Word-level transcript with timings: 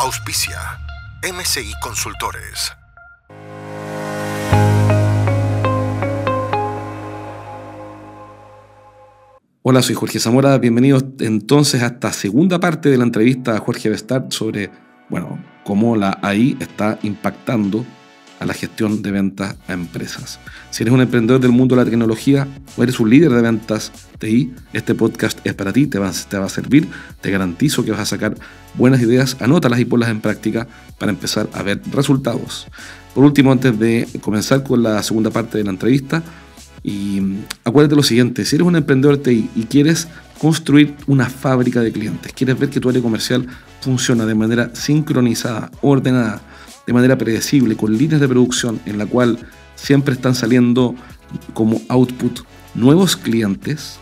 Auspicia 0.00 0.60
MCI 1.24 1.72
Consultores. 1.82 2.72
Hola, 9.62 9.82
soy 9.82 9.96
Jorge 9.96 10.20
Zamora. 10.20 10.56
Bienvenidos 10.58 11.04
entonces 11.18 11.82
a 11.82 11.86
esta 11.86 12.12
segunda 12.12 12.60
parte 12.60 12.90
de 12.90 12.96
la 12.96 13.02
entrevista 13.02 13.56
a 13.56 13.58
Jorge 13.58 13.88
Bestard 13.88 14.30
sobre, 14.30 14.70
bueno, 15.08 15.42
cómo 15.64 15.96
la 15.96 16.20
AI 16.22 16.56
está 16.60 17.00
impactando 17.02 17.84
a 18.38 18.46
la 18.46 18.54
gestión 18.54 19.02
de 19.02 19.10
ventas 19.10 19.56
a 19.66 19.72
empresas. 19.72 20.38
Si 20.70 20.82
eres 20.82 20.94
un 20.94 21.00
emprendedor 21.00 21.40
del 21.40 21.52
mundo 21.52 21.74
de 21.74 21.84
la 21.84 21.90
tecnología 21.90 22.46
o 22.76 22.82
eres 22.82 23.00
un 23.00 23.10
líder 23.10 23.30
de 23.32 23.42
ventas 23.42 23.92
TI, 24.18 24.52
este 24.72 24.94
podcast 24.94 25.38
es 25.44 25.54
para 25.54 25.72
ti, 25.72 25.86
te 25.86 25.98
va, 25.98 26.10
va 26.10 26.44
a 26.44 26.48
servir, 26.48 26.88
te 27.20 27.30
garantizo 27.30 27.84
que 27.84 27.90
vas 27.90 28.00
a 28.00 28.06
sacar 28.06 28.36
buenas 28.74 29.00
ideas, 29.00 29.36
anótalas 29.40 29.80
y 29.80 29.84
ponlas 29.84 30.10
en 30.10 30.20
práctica 30.20 30.68
para 30.98 31.10
empezar 31.10 31.48
a 31.52 31.62
ver 31.62 31.80
resultados. 31.92 32.66
Por 33.14 33.24
último, 33.24 33.50
antes 33.52 33.78
de 33.78 34.06
comenzar 34.20 34.62
con 34.62 34.82
la 34.82 35.02
segunda 35.02 35.30
parte 35.30 35.58
de 35.58 35.64
la 35.64 35.70
entrevista, 35.70 36.22
y 36.82 37.20
acuérdate 37.64 37.96
lo 37.96 38.02
siguiente, 38.02 38.44
si 38.44 38.56
eres 38.56 38.66
un 38.66 38.76
emprendedor 38.76 39.18
TI 39.18 39.50
y 39.56 39.64
quieres 39.64 40.06
construir 40.38 40.94
una 41.06 41.28
fábrica 41.28 41.80
de 41.80 41.90
clientes, 41.90 42.32
quieres 42.32 42.58
ver 42.58 42.70
que 42.70 42.80
tu 42.80 42.88
área 42.88 43.02
comercial 43.02 43.46
funciona 43.80 44.24
de 44.24 44.34
manera 44.34 44.70
sincronizada, 44.74 45.70
ordenada, 45.80 46.40
de 46.88 46.94
manera 46.94 47.18
predecible, 47.18 47.76
con 47.76 47.98
líneas 47.98 48.18
de 48.18 48.26
producción 48.26 48.80
en 48.86 48.96
la 48.96 49.04
cual 49.04 49.38
siempre 49.74 50.14
están 50.14 50.34
saliendo 50.34 50.94
como 51.52 51.82
output 51.90 52.40
nuevos 52.74 53.14
clientes, 53.14 53.98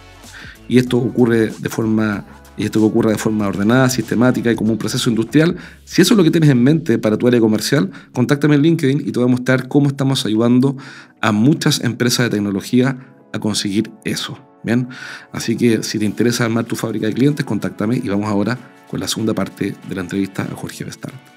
y 0.69 0.79
esto 0.79 0.97
ocurre 0.97 1.53
de 1.59 1.69
forma 1.69 2.25
y 2.57 2.65
esto 2.65 2.93
que 2.93 3.09
de 3.09 3.19
forma 3.19 3.49
ordenada, 3.49 3.91
sistemática 3.91 4.53
y 4.53 4.55
como 4.55 4.71
un 4.71 4.79
proceso 4.79 5.11
industrial, 5.11 5.57
si 5.85 6.01
eso 6.01 6.15
es 6.15 6.19
lo 6.19 6.23
que 6.23 6.31
tienes 6.31 6.49
en 6.49 6.63
mente 6.63 6.97
para 6.97 7.17
tu 7.19 7.27
área 7.27 7.41
comercial, 7.41 7.91
contáctame 8.13 8.55
en 8.55 8.63
LinkedIn 8.63 9.01
y 9.01 9.11
te 9.11 9.19
voy 9.19 9.25
a 9.25 9.31
mostrar 9.33 9.67
cómo 9.67 9.89
estamos 9.89 10.25
ayudando 10.25 10.77
a 11.21 11.33
muchas 11.33 11.81
empresas 11.81 12.27
de 12.27 12.37
tecnología 12.37 12.97
a 13.33 13.41
conseguir 13.41 13.91
eso. 14.05 14.39
Bien, 14.63 14.89
así 15.33 15.57
que 15.57 15.83
si 15.83 15.99
te 15.99 16.05
interesa 16.05 16.45
armar 16.45 16.65
tu 16.65 16.77
fábrica 16.77 17.09
de 17.09 17.15
clientes, 17.15 17.45
contáctame 17.45 17.97
y 17.97 18.09
vamos 18.09 18.29
ahora 18.29 18.57
con 18.89 19.01
la 19.01 19.09
segunda 19.09 19.35
parte 19.35 19.75
de 19.89 19.95
la 19.95 20.03
entrevista 20.03 20.45
a 20.45 20.55
Jorge 20.55 20.85
Vestard. 20.85 21.36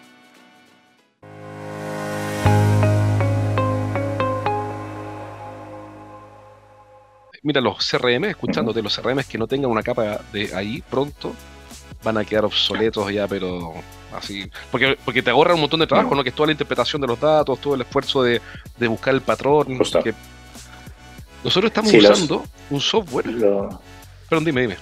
Mira, 7.43 7.61
los 7.61 7.77
CRM, 7.87 8.25
escuchándote, 8.25 8.81
los 8.81 8.95
CRM 8.95 9.23
que 9.23 9.37
no 9.37 9.47
tengan 9.47 9.71
una 9.71 9.83
capa 9.83 10.21
de 10.31 10.53
ahí 10.53 10.83
pronto 10.89 11.33
van 12.03 12.17
a 12.17 12.25
quedar 12.25 12.45
obsoletos 12.45 13.11
ya, 13.11 13.27
pero 13.27 13.73
así. 14.15 14.49
Porque, 14.71 14.97
porque 15.03 15.21
te 15.21 15.29
ahorra 15.29 15.53
un 15.53 15.61
montón 15.61 15.79
de 15.79 15.87
trabajo, 15.87 16.15
¿no? 16.15 16.23
Que 16.23 16.29
es 16.29 16.35
toda 16.35 16.47
la 16.47 16.53
interpretación 16.53 17.01
de 17.01 17.07
los 17.07 17.19
datos, 17.19 17.59
todo 17.59 17.75
el 17.75 17.81
esfuerzo 17.81 18.23
de, 18.23 18.41
buscar 18.87 19.13
el 19.13 19.21
patrón. 19.21 19.77
Nosotros 19.77 20.15
estamos 21.65 21.93
usando 21.93 22.45
un 22.69 22.81
software. 22.81 23.25
Perdón, 24.29 24.45
dime, 24.45 24.61
dime. 24.61 24.75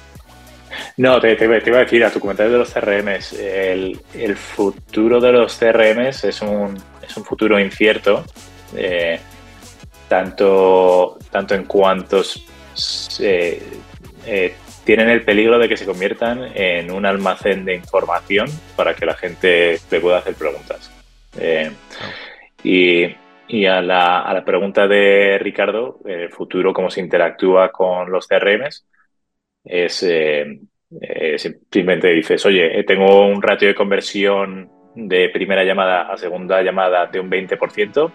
No, 0.97 1.19
te, 1.19 1.37
iba 1.43 1.77
a 1.77 1.79
decir 1.79 2.03
a 2.03 2.11
tu 2.11 2.19
comentario 2.19 2.51
de 2.51 2.59
los 2.59 2.71
CRMs. 2.71 3.33
El, 3.33 3.99
el 4.13 4.35
futuro 4.35 5.19
de 5.19 5.31
los 5.31 5.55
CRMs 5.55 6.23
es 6.23 6.41
un, 6.41 6.77
es 7.01 7.15
un 7.15 7.23
futuro 7.23 7.59
incierto. 7.59 8.25
Eh, 8.75 9.19
tanto, 10.07 11.17
tanto 11.31 11.53
en 11.53 11.65
cuanto 11.65 12.21
eh, 13.19 14.55
tienen 14.83 15.09
el 15.09 15.23
peligro 15.23 15.59
de 15.59 15.67
que 15.67 15.77
se 15.77 15.85
conviertan 15.85 16.51
en 16.55 16.91
un 16.91 17.05
almacén 17.05 17.65
de 17.65 17.75
información 17.75 18.47
para 18.75 18.95
que 18.95 19.05
la 19.05 19.15
gente 19.15 19.79
le 19.91 19.99
pueda 19.99 20.19
hacer 20.19 20.35
preguntas. 20.35 20.91
Eh, 21.39 21.71
y, 22.63 23.65
a, 23.65 23.81
la, 23.81 24.43
pregunta 24.45 24.87
de 24.87 25.37
Ricardo, 25.39 25.99
el 26.05 26.29
futuro, 26.29 26.73
cómo 26.73 26.89
se 26.89 27.01
interactúa 27.01 27.71
con 27.71 28.11
los 28.11 28.27
CRMs, 28.27 28.85
es 29.63 30.03
eh, 31.01 31.37
simplemente 31.37 32.07
dices, 32.09 32.45
oye, 32.45 32.83
tengo 32.83 33.27
un 33.27 33.41
ratio 33.41 33.67
de 33.67 33.75
conversión 33.75 34.69
de 34.95 35.29
primera 35.29 35.63
llamada 35.63 36.11
a 36.11 36.17
segunda 36.17 36.61
llamada 36.61 37.05
de 37.07 37.19
un 37.19 37.29
20%, 37.29 38.11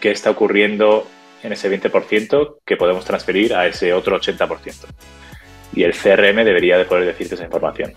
¿qué 0.00 0.10
está 0.10 0.30
ocurriendo 0.30 1.06
en 1.42 1.52
ese 1.52 1.70
20% 1.70 2.58
que 2.64 2.76
podemos 2.76 3.04
transferir 3.04 3.54
a 3.54 3.66
ese 3.66 3.92
otro 3.92 4.20
80%. 4.20 4.86
Y 5.74 5.82
el 5.82 5.92
CRM 5.92 6.44
debería 6.44 6.78
de 6.78 6.84
poder 6.84 7.04
decirte 7.06 7.34
esa 7.34 7.44
información. 7.44 7.92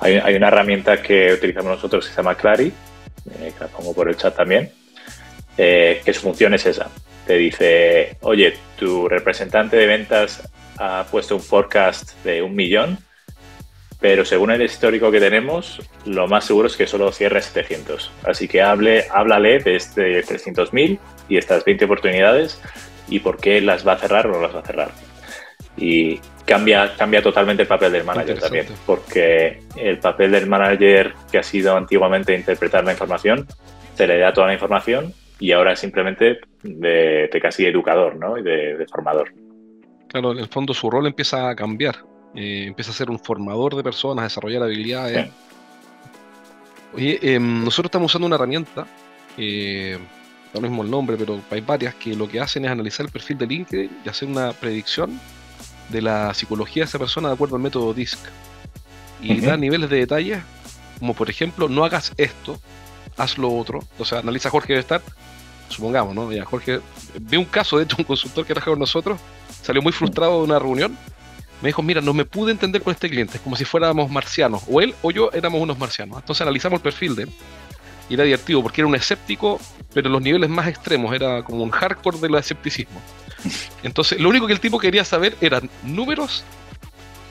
Hay, 0.00 0.34
una 0.34 0.48
herramienta 0.48 1.02
que 1.02 1.34
utilizamos 1.34 1.72
nosotros 1.72 2.06
que 2.06 2.10
se 2.10 2.16
llama 2.16 2.34
Clary, 2.34 2.68
eh, 2.68 3.52
que 3.56 3.64
la 3.64 3.68
pongo 3.68 3.94
por 3.94 4.08
el 4.08 4.16
chat 4.16 4.34
también, 4.34 4.72
eh, 5.58 6.00
que 6.04 6.14
su 6.14 6.22
función 6.22 6.54
es 6.54 6.64
esa. 6.64 6.90
Te 7.26 7.34
dice, 7.34 8.16
oye, 8.22 8.54
tu 8.78 9.08
representante 9.08 9.76
de 9.76 9.86
ventas 9.86 10.42
ha 10.78 11.06
puesto 11.10 11.36
un 11.36 11.42
forecast 11.42 12.14
de 12.24 12.40
un 12.40 12.54
millón, 12.54 12.98
pero 14.00 14.24
según 14.24 14.50
el 14.50 14.62
histórico 14.62 15.10
que 15.10 15.20
tenemos, 15.20 15.80
lo 16.06 16.26
más 16.26 16.44
seguro 16.46 16.68
es 16.68 16.76
que 16.76 16.86
solo 16.86 17.12
cierre 17.12 17.42
700. 17.42 18.10
Así 18.24 18.48
que 18.48 18.62
hable, 18.62 19.04
háblale 19.10 19.58
de 19.58 19.76
este 19.76 20.24
300.000 20.24 20.98
y 21.28 21.36
estas 21.36 21.64
20 21.64 21.84
oportunidades 21.84 22.60
y 23.08 23.18
por 23.18 23.36
qué 23.36 23.60
las 23.60 23.86
va 23.86 23.92
a 23.92 23.98
cerrar 23.98 24.26
o 24.26 24.32
no 24.32 24.40
las 24.40 24.54
va 24.54 24.60
a 24.60 24.64
cerrar. 24.64 24.90
Y 25.76 26.18
cambia, 26.46 26.96
cambia 26.96 27.22
totalmente 27.22 27.62
el 27.62 27.68
papel 27.68 27.92
del 27.92 28.04
manager 28.04 28.38
también, 28.40 28.66
porque 28.86 29.62
el 29.76 29.98
papel 29.98 30.32
del 30.32 30.46
manager 30.46 31.14
que 31.30 31.38
ha 31.38 31.42
sido 31.42 31.76
antiguamente 31.76 32.34
interpretar 32.34 32.84
la 32.84 32.92
información, 32.92 33.46
se 33.94 34.06
le 34.06 34.18
da 34.18 34.32
toda 34.32 34.46
la 34.46 34.54
información 34.54 35.12
y 35.38 35.52
ahora 35.52 35.72
es 35.72 35.78
simplemente 35.78 36.40
de, 36.62 37.28
casi 37.40 37.66
educador 37.66 38.16
¿no? 38.16 38.38
y 38.38 38.42
de, 38.42 38.86
formador. 38.90 39.32
Claro, 40.08 40.32
en 40.32 40.38
el 40.38 40.48
fondo 40.48 40.74
su 40.74 40.90
rol 40.90 41.06
empieza 41.06 41.50
a 41.50 41.54
cambiar, 41.54 41.96
eh, 42.34 42.64
empieza 42.66 42.90
a 42.90 42.94
ser 42.94 43.10
un 43.10 43.18
formador 43.18 43.76
de 43.76 43.82
personas, 43.82 44.22
a 44.22 44.24
desarrollar 44.24 44.62
habilidades. 44.62 45.30
Oye, 46.94 47.18
em, 47.22 47.64
nosotros 47.64 47.86
estamos 47.86 48.10
usando 48.10 48.26
una 48.26 48.36
herramienta 48.36 48.86
eh, 49.36 49.98
no 50.52 50.60
mismo 50.60 50.82
el 50.82 50.90
nombre, 50.90 51.16
pero 51.16 51.40
hay 51.50 51.60
varias 51.60 51.94
que 51.94 52.14
lo 52.14 52.28
que 52.28 52.40
hacen 52.40 52.64
es 52.64 52.70
analizar 52.70 53.06
el 53.06 53.12
perfil 53.12 53.38
de 53.38 53.46
LinkedIn 53.46 53.90
y 54.04 54.08
hacer 54.08 54.28
una 54.28 54.52
predicción 54.52 55.20
de 55.90 56.02
la 56.02 56.34
psicología 56.34 56.82
de 56.82 56.88
esa 56.88 56.98
persona 56.98 57.28
de 57.28 57.34
acuerdo 57.34 57.56
al 57.56 57.62
método 57.62 57.94
DISC. 57.94 58.18
Y 59.22 59.40
da 59.40 59.56
niveles 59.56 59.90
de 59.90 59.98
detalle, 59.98 60.42
como 60.98 61.14
por 61.14 61.28
ejemplo, 61.28 61.68
no 61.68 61.84
hagas 61.84 62.12
esto, 62.16 62.58
haz 63.16 63.38
lo 63.38 63.52
otro. 63.52 63.80
O 63.98 64.04
sea, 64.04 64.20
analiza 64.20 64.48
a 64.48 64.50
Jorge 64.50 64.72
de 64.72 64.80
estar, 64.80 65.02
supongamos, 65.68 66.14
¿no? 66.14 66.32
Ya, 66.32 66.44
Jorge, 66.44 66.80
vi 67.20 67.36
un 67.36 67.44
caso, 67.44 67.76
de 67.76 67.84
hecho, 67.84 67.96
un 67.98 68.04
consultor 68.04 68.46
que 68.46 68.54
trabajaba 68.54 68.74
con 68.74 68.80
nosotros, 68.80 69.20
salió 69.62 69.82
muy 69.82 69.92
frustrado 69.92 70.38
de 70.38 70.44
una 70.44 70.58
reunión. 70.58 70.96
Me 71.62 71.68
dijo, 71.68 71.82
mira, 71.82 72.00
no 72.00 72.14
me 72.14 72.24
pude 72.24 72.52
entender 72.52 72.82
con 72.82 72.92
este 72.92 73.10
cliente, 73.10 73.38
como 73.38 73.56
si 73.56 73.64
fuéramos 73.64 74.10
marcianos, 74.10 74.62
o 74.68 74.80
él 74.80 74.94
o 75.02 75.10
yo 75.10 75.30
éramos 75.32 75.60
unos 75.60 75.78
marcianos. 75.78 76.18
Entonces 76.18 76.40
analizamos 76.42 76.78
el 76.78 76.82
perfil 76.82 77.16
de 77.16 77.22
él 77.24 77.30
y 78.10 78.14
era 78.14 78.24
divertido 78.24 78.60
porque 78.60 78.80
era 78.80 78.88
un 78.88 78.94
escéptico, 78.96 79.60
pero 79.94 80.08
en 80.08 80.12
los 80.12 80.20
niveles 80.20 80.50
más 80.50 80.66
extremos, 80.66 81.14
era 81.14 81.44
como 81.44 81.62
un 81.62 81.70
hardcore 81.70 82.18
del 82.18 82.34
escepticismo. 82.34 83.00
Entonces, 83.84 84.20
lo 84.20 84.28
único 84.28 84.48
que 84.48 84.52
el 84.52 84.60
tipo 84.60 84.80
quería 84.80 85.04
saber 85.04 85.36
eran 85.40 85.70
números 85.84 86.42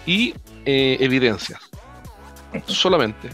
y 0.06 0.34
eh, 0.66 0.98
evidencias. 1.02 1.60
Solamente. 2.66 3.30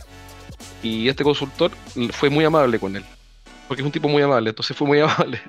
Y 0.81 1.07
este 1.07 1.23
consultor 1.23 1.71
fue 2.11 2.31
muy 2.31 2.43
amable 2.45 2.79
con 2.79 2.95
él, 2.95 3.03
porque 3.67 3.81
es 3.81 3.85
un 3.85 3.91
tipo 3.91 4.09
muy 4.09 4.23
amable, 4.23 4.49
entonces 4.49 4.75
fue 4.75 4.87
muy 4.87 4.99
amable. 5.01 5.39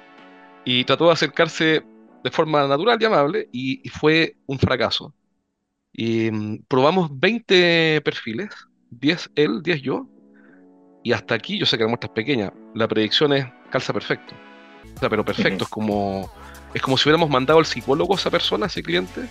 Y 0.66 0.84
trató 0.84 1.06
de 1.06 1.12
acercarse 1.12 1.82
de 2.22 2.30
forma 2.30 2.66
natural 2.66 2.98
y 3.00 3.04
amable, 3.06 3.48
y, 3.52 3.88
fue 3.88 4.36
un 4.46 4.58
fracaso. 4.58 5.14
Y 5.98 6.30
mm, 6.30 6.64
probamos 6.68 7.08
20 7.18 8.02
perfiles, 8.02 8.50
10 8.90 9.30
él, 9.34 9.62
10 9.62 9.80
yo, 9.80 10.06
y 11.02 11.12
hasta 11.12 11.34
aquí, 11.34 11.58
yo 11.58 11.64
sé 11.64 11.78
que 11.78 11.84
la 11.84 11.88
muestra 11.88 12.08
es 12.08 12.14
pequeña, 12.14 12.52
la 12.74 12.86
predicción 12.86 13.32
es 13.32 13.46
calza 13.70 13.94
perfecto. 13.94 14.34
O 14.94 14.98
sea, 14.98 15.08
pero 15.08 15.24
perfecto, 15.24 15.64
es 15.64 15.70
como 15.70 16.30
es 16.74 16.82
como 16.82 16.98
si 16.98 17.08
hubiéramos 17.08 17.30
mandado 17.30 17.58
al 17.58 17.64
psicólogo 17.64 18.12
a 18.12 18.16
esa 18.16 18.30
persona, 18.30 18.66
a 18.66 18.68
ese 18.68 18.82
cliente, 18.82 19.22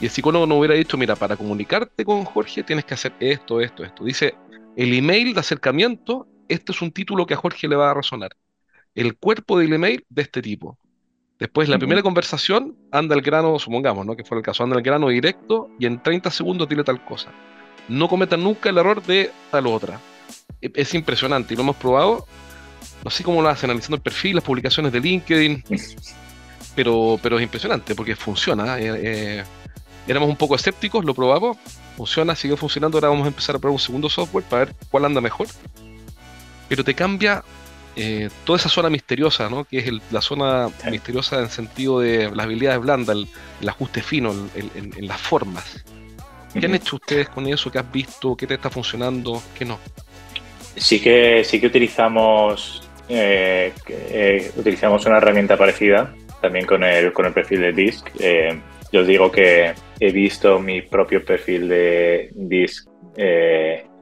y 0.00 0.04
el 0.04 0.10
psicólogo 0.10 0.46
nos 0.46 0.58
hubiera 0.58 0.74
dicho, 0.74 0.96
mira, 0.96 1.16
para 1.16 1.36
comunicarte 1.36 2.04
con 2.04 2.24
Jorge 2.24 2.62
tienes 2.62 2.84
que 2.84 2.94
hacer 2.94 3.14
esto, 3.18 3.60
esto, 3.60 3.82
esto. 3.84 4.04
Dice, 4.04 4.34
El 4.76 4.92
email 4.94 5.34
de 5.34 5.40
acercamiento, 5.40 6.28
este 6.48 6.70
es 6.70 6.80
un 6.80 6.92
título 6.92 7.26
que 7.26 7.34
a 7.34 7.36
Jorge 7.36 7.66
le 7.66 7.74
va 7.74 7.90
a 7.90 7.94
resonar. 7.94 8.30
El 8.94 9.16
cuerpo 9.16 9.58
del 9.58 9.72
email 9.72 10.04
de 10.08 10.22
este 10.22 10.42
tipo. 10.42 10.78
Después, 11.42 11.68
la 11.68 11.76
primera 11.76 12.02
conversación, 12.02 12.76
anda 12.92 13.16
el 13.16 13.20
grano, 13.20 13.58
supongamos, 13.58 14.06
¿no? 14.06 14.14
Que 14.14 14.22
fue 14.22 14.38
el 14.38 14.44
caso, 14.44 14.62
anda 14.62 14.76
el 14.76 14.82
grano 14.84 15.08
directo 15.08 15.70
y 15.76 15.86
en 15.86 16.00
30 16.00 16.30
segundos 16.30 16.68
tiene 16.68 16.84
tal 16.84 17.04
cosa. 17.04 17.32
No 17.88 18.08
cometan 18.08 18.44
nunca 18.44 18.68
el 18.68 18.78
error 18.78 19.02
de 19.02 19.32
tal 19.50 19.66
otra. 19.66 19.98
E, 20.60 20.70
es 20.72 20.94
impresionante 20.94 21.52
y 21.52 21.56
lo 21.56 21.64
hemos 21.64 21.74
probado. 21.74 22.28
No 23.02 23.10
sé 23.10 23.24
cómo 23.24 23.42
lo 23.42 23.48
hacen, 23.48 23.70
analizando 23.70 23.96
el 23.96 24.02
perfil, 24.02 24.36
las 24.36 24.44
publicaciones 24.44 24.92
de 24.92 25.00
LinkedIn. 25.00 25.64
Pero, 26.76 27.18
pero 27.20 27.36
es 27.36 27.42
impresionante 27.42 27.94
porque 27.94 28.16
funciona. 28.16 28.78
Eh, 28.78 29.00
eh, 29.02 29.44
éramos 30.06 30.30
un 30.30 30.36
poco 30.36 30.54
escépticos, 30.54 31.04
lo 31.04 31.12
probamos, 31.12 31.58
funciona, 31.98 32.34
sigue 32.34 32.56
funcionando. 32.56 32.96
Ahora 32.96 33.08
vamos 33.10 33.26
a 33.26 33.28
empezar 33.28 33.56
a 33.56 33.58
probar 33.58 33.74
un 33.74 33.78
segundo 33.78 34.08
software 34.08 34.44
para 34.44 34.64
ver 34.64 34.74
cuál 34.90 35.04
anda 35.04 35.20
mejor. 35.20 35.48
Pero 36.70 36.82
te 36.82 36.94
cambia 36.94 37.44
eh, 37.94 38.30
toda 38.44 38.58
esa 38.58 38.70
zona 38.70 38.88
misteriosa, 38.88 39.50
¿no? 39.50 39.64
que 39.64 39.78
es 39.78 39.92
la 40.10 40.22
zona 40.22 40.70
misteriosa 40.90 41.40
en 41.40 41.50
sentido 41.50 42.00
de 42.00 42.30
las 42.30 42.46
habilidades 42.46 42.80
blandas, 42.80 43.16
el, 43.60 43.68
ajuste 43.68 44.02
fino 44.02 44.32
en, 44.54 45.06
las 45.06 45.20
formas. 45.20 45.84
¿Qué 46.58 46.66
han 46.66 46.74
hecho 46.74 46.96
ustedes 46.96 47.28
con 47.28 47.46
eso? 47.46 47.70
¿Qué 47.70 47.78
has 47.78 47.92
visto? 47.92 48.36
¿Qué 48.36 48.46
te 48.46 48.54
está 48.54 48.70
funcionando? 48.70 49.42
¿Qué 49.58 49.64
no? 49.64 49.78
Sí 50.76 51.00
que, 51.00 51.44
sí 51.44 51.60
que 51.60 51.66
utilizamos, 51.66 52.88
eh, 53.08 53.72
eh, 53.88 54.50
utilizamos 54.56 55.04
una 55.06 55.18
herramienta 55.18 55.56
parecida 55.56 56.14
también 56.40 56.66
con 56.66 56.82
el, 56.84 57.12
con 57.12 57.26
el 57.26 57.32
perfil 57.32 57.60
de 57.60 57.72
Disc. 57.72 58.08
yo 58.90 59.00
os 59.00 59.06
digo 59.06 59.30
que 59.30 59.74
he 60.00 60.12
visto 60.12 60.58
mi 60.58 60.82
propio 60.82 61.24
perfil 61.24 61.68
de 61.68 62.30
Disc 62.34 62.88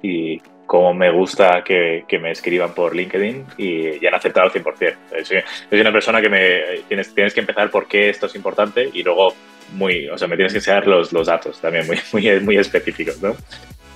y 0.02 0.40
cómo 0.70 0.94
me 0.94 1.11
gusta 1.11 1.64
que, 1.64 2.05
me 2.22 2.31
escriban 2.31 2.72
por 2.75 2.94
LinkedIn 2.94 3.44
y 3.56 3.99
ya 3.99 4.11
han 4.11 4.14
aceptado 4.14 4.46
al 4.46 4.52
100%. 4.52 5.25
Soy, 5.25 5.38
soy 5.69 5.81
una 5.81 5.90
persona 5.90 6.22
que 6.22 6.28
me 6.28 6.61
tienes, 6.87 7.34
que 7.34 7.40
empezar 7.40 7.72
por 7.72 7.88
qué 7.88 8.08
esto 8.08 8.26
es 8.26 8.37
importante 8.37 8.88
y 8.93 9.02
luego 9.02 9.34
muy, 9.72 10.08
o 10.08 10.17
sea, 10.17 10.28
me 10.28 10.37
tienes 10.37 10.52
que 10.52 10.58
enseñar 10.58 10.87
los, 10.87 11.11
datos 11.26 11.61
también 11.61 11.88
muy, 12.12 12.56
específicos, 12.56 13.20
¿no? 13.20 13.34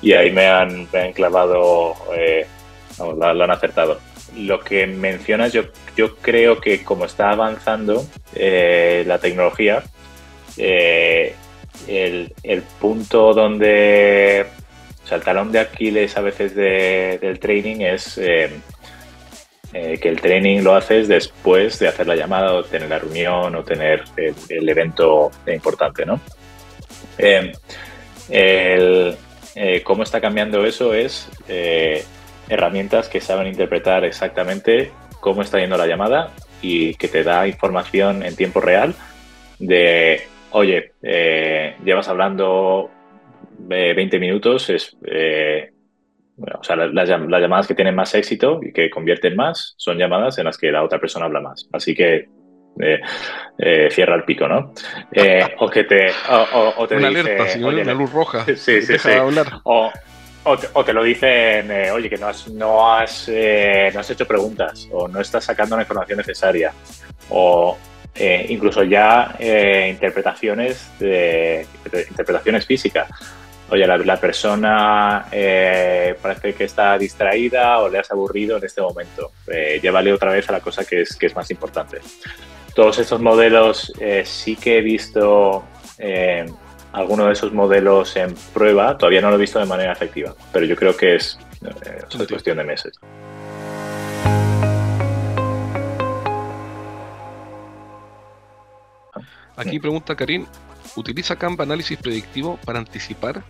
Y 0.03 0.15
ahí 0.15 0.33
me 0.33 0.49
han, 0.49 0.89
me 0.93 1.03
han 1.03 1.13
clavado, 1.13 1.95
eh, 2.17 2.45
lo, 2.99 3.25
han 3.25 3.51
acertado. 3.53 4.01
Lo 4.37 4.59
que 4.59 4.89
mencionas, 4.89 5.53
yo, 5.53 5.67
creo 6.23 6.61
que 6.61 6.83
como 6.83 7.05
está 7.05 7.31
avanzando 7.31 8.05
eh, 8.35 9.05
la 9.07 9.21
tecnología, 9.21 9.85
eh, 10.57 11.37
el 11.87 12.63
punto 12.81 13.33
donde 13.33 14.47
o 15.05 15.07
sea, 15.07 15.19
el 15.19 15.23
talón 15.23 15.53
de 15.53 15.61
Aquiles 15.61 16.17
a 16.17 16.23
veces 16.23 16.55
del 16.55 17.39
training 17.39 17.81
es 17.81 18.17
eh, 18.17 18.51
eh, 19.75 19.99
que 20.01 20.09
el 20.09 20.19
training 20.19 20.63
lo 20.63 20.75
haces 20.75 21.09
después 21.09 21.79
de 21.79 21.89
hacer 21.89 22.07
la 22.07 22.17
llamada 22.17 22.55
o 22.55 22.65
tener 22.65 22.89
la 22.89 22.99
reunión 22.99 23.55
o 23.55 23.63
tener 23.63 24.05
el, 24.17 24.67
evento 24.67 25.31
importante, 25.47 26.07
¿no? 26.07 26.21
Eh, 27.19 27.53
cómo 29.85 30.03
está 30.03 30.23
cambiando 30.23 30.65
eso 30.65 30.95
es 30.95 31.29
herramientas 32.49 33.09
que 33.09 33.21
saben 33.21 33.47
interpretar 33.47 34.05
exactamente 34.05 34.91
cómo 35.21 35.43
está 35.43 35.59
yendo 35.59 35.77
la 35.77 35.87
llamada 35.87 36.31
y 36.63 36.95
que 36.95 37.09
te 37.09 37.23
da 37.23 37.47
información 37.47 38.23
en 38.23 38.37
tiempo 38.37 38.61
real 38.61 38.95
de, 39.59 40.27
oye, 40.51 40.93
llevas 41.85 42.09
hablando 42.09 42.91
20 43.59 44.19
minutos 44.19 44.71
es... 44.71 44.97
Eh, 45.07 45.71
o 46.37 46.65
sea, 46.65 46.75
las, 46.75 47.09
llamadas 47.09 47.69
que 47.69 47.75
tienen 47.75 47.95
más 47.95 48.13
éxito 48.15 48.59
y 48.61 48.73
que 48.73 48.91
convierten 48.91 49.37
más 49.37 49.75
son 49.77 49.99
llamadas 49.99 50.37
en 50.39 50.47
las 50.47 50.59
que 50.59 50.73
la 50.73 50.83
otra 50.83 50.99
persona 50.99 51.27
habla 51.27 51.41
más. 51.41 51.69
Así 51.73 51.95
que 51.95 52.29
eh, 52.81 53.01
eh, 53.57 53.89
cierra 53.93 54.17
el 54.17 54.25
pico, 54.25 54.49
¿no? 54.49 54.73
o 55.59 55.71
que 55.71 55.85
te. 55.85 56.09
O, 56.29 56.87
te 56.89 56.97
una 56.97 57.07
alerta, 57.07 57.47
señor, 57.47 57.75
una 57.75 57.95
luz 57.95 58.13
roja. 58.13 58.45
Sí, 58.57 58.83
sí, 58.83 58.99
sí. 58.99 59.11
O, 59.63 59.93
o, 60.43 60.85
te, 60.85 60.93
lo 60.93 61.05
dicen, 61.05 61.71
oye, 61.93 62.11
que 62.11 62.17
no 62.17 62.27
has, 62.27 62.49
no, 62.49 62.93
has, 62.93 63.29
no 63.29 64.01
has 64.01 64.11
hecho 64.11 64.27
preguntas 64.27 64.89
o 64.91 65.07
no 65.07 65.21
estás 65.21 65.45
sacando 65.45 65.77
la 65.77 65.83
información 65.83 66.19
necesaria. 66.19 66.73
O 67.31 67.79
incluso 68.49 68.83
ya 68.83 69.37
interpretaciones 69.89 70.93
de, 70.99 71.65
interpretaciones 72.11 72.67
físicas 72.67 73.09
oye, 73.71 73.87
la, 73.87 74.17
persona 74.21 75.27
eh, 75.31 76.17
parece 76.21 76.55
que 76.55 76.65
está 76.65 76.99
distraída 76.99 77.79
o 77.79 77.89
le 77.89 77.99
has 77.99 78.11
aburrido 78.11 78.57
en 78.59 78.65
este 78.65 78.81
momento. 78.81 79.33
Eh, 79.47 79.81
llévale 79.83 80.13
otra 80.13 80.31
vez 80.31 80.49
a 80.49 80.53
la 80.53 80.61
cosa 80.61 80.85
que 80.85 81.03
es, 81.03 81.17
que 81.17 81.27
es 81.27 81.35
más 81.35 81.51
importante. 81.51 82.01
Todos 82.75 82.99
estos 82.99 83.21
modelos 83.21 83.93
eh, 84.01 84.23
sí 84.25 84.57
que 84.57 84.79
he 84.79 84.81
visto 84.83 85.65
eh, 85.99 86.45
algunos 86.93 87.27
de 87.27 87.33
esos 87.33 87.53
modelos 87.53 88.17
en 88.17 88.35
prueba, 88.53 88.99
todavía 88.99 89.21
no 89.21 89.31
lo 89.31 89.37
he 89.37 89.41
visto 89.41 89.59
de 89.59 89.67
manera 89.67 89.93
efectiva, 89.93 90.35
pero 90.53 90.67
yo 90.67 90.77
creo 90.77 90.97
que 90.97 91.17
es 91.17 91.39
una 92.15 92.27
cuestión 92.27 92.59
de 92.59 92.65
meses. 92.65 92.99
Aquí 99.57 99.79
pregunta 99.79 100.17
Karim, 100.17 100.47
¿utiliza 100.97 101.37
Canva 101.37 101.65
análisis 101.65 101.99
predictivo 101.99 102.59
para 102.65 102.79
anticipar 102.79 103.45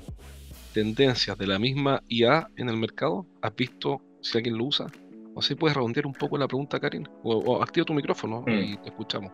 tendencias 0.73 1.39
de 1.39 1.47
la 1.47 1.59
misma 1.59 2.03
IA 2.09 2.49
en 2.57 2.69
el 2.69 2.77
mercado? 2.77 3.27
¿Has 3.43 3.55
visto 3.55 4.03
si 4.21 4.39
alguien 4.39 4.59
lo 4.59 4.65
usa? 4.65 4.87
O 5.35 5.43
si 5.43 5.55
puedes 5.55 5.77
redondear 5.77 6.07
un 6.07 6.13
poco 6.13 6.39
la 6.39 6.47
pregunta, 6.47 6.79
Karin. 6.79 7.09
O, 7.23 7.63
activa 7.63 7.85
tu 7.85 7.95
micrófono 7.95 8.45
y 8.47 8.75
mm. 8.75 8.83
te 8.83 8.89
escuchamos. 8.89 9.33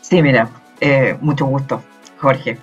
Sí, 0.00 0.20
mira, 0.22 0.48
eh, 0.80 1.16
mucho 1.20 1.46
gusto, 1.46 1.82
Jorge. 2.18 2.58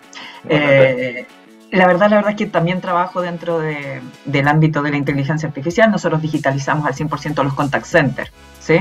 Eh, 0.48 1.26
la 1.72 1.88
verdad, 1.88 2.10
la 2.10 2.16
verdad 2.18 2.32
es 2.32 2.38
que 2.38 2.46
también 2.48 2.82
trabajo 2.82 3.22
dentro 3.22 3.60
del 3.60 4.48
ámbito 4.48 4.82
de 4.82 4.92
la 4.92 4.98
inteligencia 4.98 5.48
artificial. 5.48 5.92
Nosotros 5.92 6.22
digitalizamos 6.22 6.86
al 6.86 6.94
100% 6.94 7.44
los 7.44 7.54
contact 7.54 7.86
centers. 7.86 8.32
¿sí? 8.60 8.80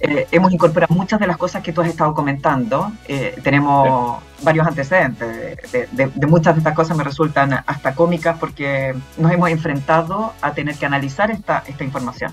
Eh, 0.00 0.26
hemos 0.30 0.52
incorporado 0.52 0.94
muchas 0.94 1.20
de 1.20 1.26
las 1.26 1.36
cosas 1.36 1.62
que 1.62 1.72
tú 1.72 1.82
has 1.82 1.88
estado 1.88 2.14
comentando. 2.14 2.90
Eh, 3.06 3.38
tenemos 3.42 4.22
varios 4.42 4.66
antecedentes. 4.66 5.58
De, 5.92 6.26
muchas 6.26 6.54
de 6.54 6.60
estas 6.60 6.74
cosas 6.74 6.96
me 6.96 7.04
resultan 7.04 7.52
hasta 7.66 7.94
cómicas 7.94 8.38
porque 8.38 8.94
nos 9.18 9.32
hemos 9.32 9.50
enfrentado 9.50 10.32
a 10.40 10.52
tener 10.52 10.76
que 10.76 10.86
analizar 10.86 11.30
esta, 11.30 11.64
esta 11.66 11.84
información. 11.84 12.32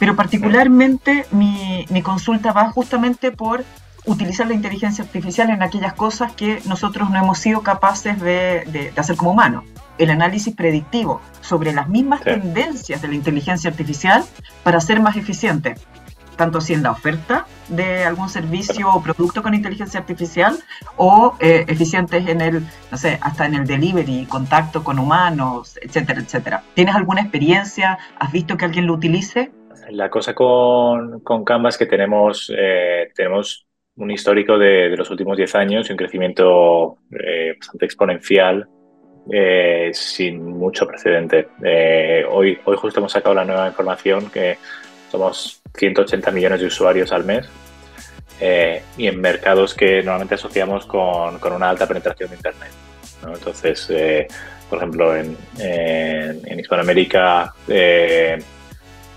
Pero 0.00 0.16
particularmente 0.16 1.26
mi, 1.30 1.86
mi 1.90 2.02
consulta 2.02 2.52
va 2.52 2.70
justamente 2.70 3.30
por 3.30 3.64
utilizar 4.04 4.46
la 4.46 4.54
inteligencia 4.54 5.04
artificial 5.04 5.50
en 5.50 5.62
aquellas 5.62 5.94
cosas 5.94 6.32
que 6.32 6.60
nosotros 6.66 7.10
no 7.10 7.18
hemos 7.18 7.38
sido 7.38 7.62
capaces 7.62 8.20
de, 8.20 8.92
hacer 8.96 9.16
como 9.16 9.32
humanos. 9.32 9.64
El 9.98 10.10
análisis 10.10 10.54
predictivo 10.54 11.20
sobre 11.40 11.72
las 11.72 11.88
mismas 11.88 12.22
tendencias 12.22 13.02
de 13.02 13.08
la 13.08 13.14
inteligencia 13.14 13.70
artificial 13.70 14.24
para 14.62 14.80
ser 14.80 15.00
más 15.00 15.16
eficiente, 15.16 15.74
tanto 16.36 16.60
si 16.60 16.72
en 16.72 16.82
la 16.82 16.90
oferta 16.90 17.46
de 17.68 18.04
algún 18.04 18.28
servicio 18.28 18.90
o 18.90 19.02
producto 19.02 19.42
con 19.42 19.54
inteligencia 19.54 20.00
artificial 20.00 20.58
o 20.96 21.36
eh, 21.38 21.64
eficientes 21.68 22.26
en 22.26 22.40
el, 22.40 22.66
no 22.90 22.96
sé, 22.96 23.18
hasta 23.20 23.46
en 23.46 23.54
el 23.54 23.66
delivery, 23.66 24.26
contacto 24.26 24.82
con 24.82 24.98
humanos, 24.98 25.78
etcétera, 25.80 26.20
etcétera. 26.20 26.62
¿Tienes 26.74 26.96
alguna 26.96 27.20
experiencia? 27.20 27.98
¿Has 28.18 28.32
visto 28.32 28.56
que 28.56 28.64
alguien 28.64 28.86
lo 28.86 28.94
utilice? 28.94 29.52
La 29.90 30.10
cosa 30.10 30.34
con, 30.34 31.20
con 31.20 31.44
Canva 31.44 31.68
es 31.68 31.76
que 31.76 31.86
tenemos, 31.86 32.50
eh, 32.56 33.10
tenemos 33.14 33.66
un 33.96 34.10
histórico 34.10 34.58
de, 34.58 34.96
los 34.96 35.10
últimos 35.10 35.36
10 35.36 35.54
años 35.54 35.88
y 35.88 35.92
un 35.92 35.98
crecimiento 35.98 36.98
eh, 37.10 37.54
bastante 37.58 37.84
exponencial 37.84 38.68
eh, 39.30 39.90
sin 39.92 40.44
mucho 40.44 40.86
precedente. 40.86 41.48
Eh, 41.62 42.24
hoy, 42.28 42.58
hoy 42.64 42.76
justo 42.76 43.00
hemos 43.00 43.12
sacado 43.12 43.34
la 43.34 43.44
nueva 43.44 43.68
información 43.68 44.30
que 44.30 44.58
somos 45.10 45.62
180 45.74 46.30
millones 46.30 46.60
de 46.60 46.66
usuarios 46.66 47.12
al 47.12 47.24
mes 47.24 47.48
y 48.98 49.06
en 49.06 49.20
mercados 49.20 49.72
que 49.72 49.98
normalmente 49.98 50.34
asociamos 50.34 50.84
con, 50.84 51.38
con 51.38 51.52
una 51.52 51.70
alta 51.70 51.86
penetración 51.86 52.28
de 52.28 52.36
Internet. 52.36 52.70
Entonces, 53.24 53.86
por 54.68 54.78
ejemplo, 54.78 55.14
en, 55.14 55.36
en, 55.60 56.40
en 56.44 56.58
Hispanoamérica 56.58 57.54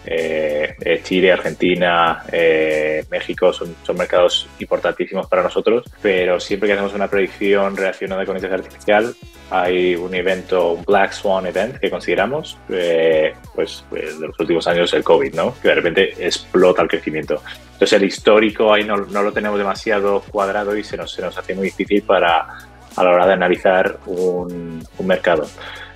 eh, 0.05 0.75
eh, 0.79 1.01
Chile, 1.03 1.31
Argentina, 1.31 2.23
eh, 2.31 3.03
México 3.09 3.51
son, 3.51 3.75
son, 3.83 3.97
mercados 3.97 4.47
importantísimos 4.59 5.27
para 5.27 5.41
nosotros, 5.41 5.85
pero 6.01 6.39
siempre 6.39 6.67
que 6.67 6.73
hacemos 6.73 6.93
una 6.93 7.07
predicción 7.07 7.75
relacionada 7.75 8.25
con 8.25 8.35
inteligencia 8.35 8.65
artificial, 8.65 9.15
hay 9.49 9.95
un 9.95 10.13
evento, 10.13 10.73
un 10.73 10.83
Black 10.83 11.11
Swan 11.11 11.47
Event 11.47 11.77
que 11.77 11.89
consideramos, 11.89 12.57
pues, 12.67 13.83
pues, 13.89 14.19
de 14.19 14.27
los 14.27 14.39
últimos 14.39 14.67
años 14.67 14.93
el 14.93 15.03
COVID, 15.03 15.33
¿no? 15.33 15.55
Que 15.61 15.69
de 15.69 15.75
repente 15.75 16.13
explota 16.19 16.81
el 16.81 16.87
crecimiento. 16.87 17.41
Entonces 17.73 17.93
el 17.93 18.03
histórico 18.03 18.73
ahí 18.73 18.83
no, 18.83 18.97
no 18.97 19.23
lo 19.23 19.31
tenemos 19.31 19.57
demasiado 19.57 20.21
cuadrado 20.21 20.75
y 20.77 20.83
se 20.83 20.97
nos, 20.97 21.11
se 21.11 21.21
nos 21.21 21.37
hace 21.37 21.53
muy 21.55 21.65
difícil 21.65 22.03
para 22.03 22.47
a 22.95 23.03
la 23.03 23.09
hora 23.09 23.27
de 23.27 23.33
analizar 23.33 23.99
un, 24.05 24.85
un 24.97 25.07
mercado. 25.07 25.47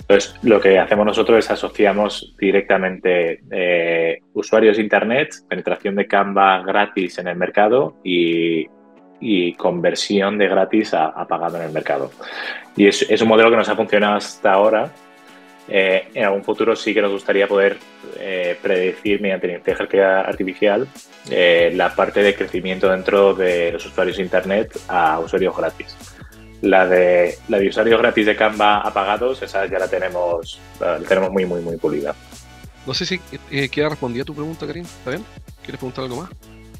Entonces, 0.09 0.33
lo 0.41 0.59
que 0.59 0.79
hacemos 0.79 1.05
nosotros 1.05 1.37
es 1.37 1.51
asociamos 1.51 2.33
directamente 2.39 3.41
eh, 3.51 4.17
usuarios 4.33 4.79
Internet, 4.79 5.35
penetración 5.47 5.95
de 5.95 6.07
Canva 6.07 6.63
gratis 6.63 7.19
en 7.19 7.27
el 7.27 7.35
mercado 7.35 7.95
y, 8.03 8.67
conversión 9.53 10.39
de 10.39 10.47
gratis 10.47 10.95
a, 10.95 11.27
pagado 11.27 11.57
en 11.57 11.63
el 11.65 11.71
mercado. 11.71 12.09
Y 12.75 12.87
es, 12.87 13.21
un 13.21 13.27
modelo 13.27 13.51
que 13.51 13.57
nos 13.57 13.69
ha 13.69 13.75
funcionado 13.75 14.15
hasta 14.15 14.51
ahora. 14.51 14.91
Eh, 15.67 16.07
en 16.15 16.25
algún 16.25 16.43
futuro 16.43 16.75
sí 16.75 16.95
que 16.95 17.03
nos 17.03 17.11
gustaría 17.11 17.47
poder 17.47 17.77
eh, 18.17 18.57
predecir 18.59 19.21
mediante 19.21 19.53
inteligencia 19.53 20.21
artificial 20.21 20.87
la 21.29 21.93
parte 21.93 22.23
de 22.23 22.33
crecimiento 22.33 22.89
dentro 22.89 23.35
de 23.35 23.73
los 23.73 23.85
usuarios 23.85 24.17
Internet 24.17 24.75
a 24.87 25.19
usuarios 25.19 25.55
gratis. 25.55 25.95
La 26.61 26.85
de, 26.85 27.37
la 27.47 27.57
de 27.57 27.69
usuarios 27.69 27.99
gratis 27.99 28.25
de 28.25 28.35
Canva 28.35 28.81
apagados, 28.81 29.41
esa 29.41 29.65
ya 29.65 29.79
la 29.79 29.87
tenemos, 29.87 30.59
la 30.79 30.99
tenemos 30.99 31.31
muy, 31.31 31.45
muy, 31.45 31.61
muy 31.61 31.77
pulida. 31.77 32.13
No 32.85 32.93
sé 32.93 33.05
si 33.05 33.21
eh, 33.51 33.69
queda 33.69 33.89
respondida 33.89 34.25
tu 34.25 34.33
pregunta, 34.33 34.65
Karim. 34.67 34.83
¿Está 34.83 35.11
bien? 35.11 35.23
¿Quieres 35.61 35.77
preguntar 35.77 36.03
algo 36.03 36.23
más? 36.23 36.29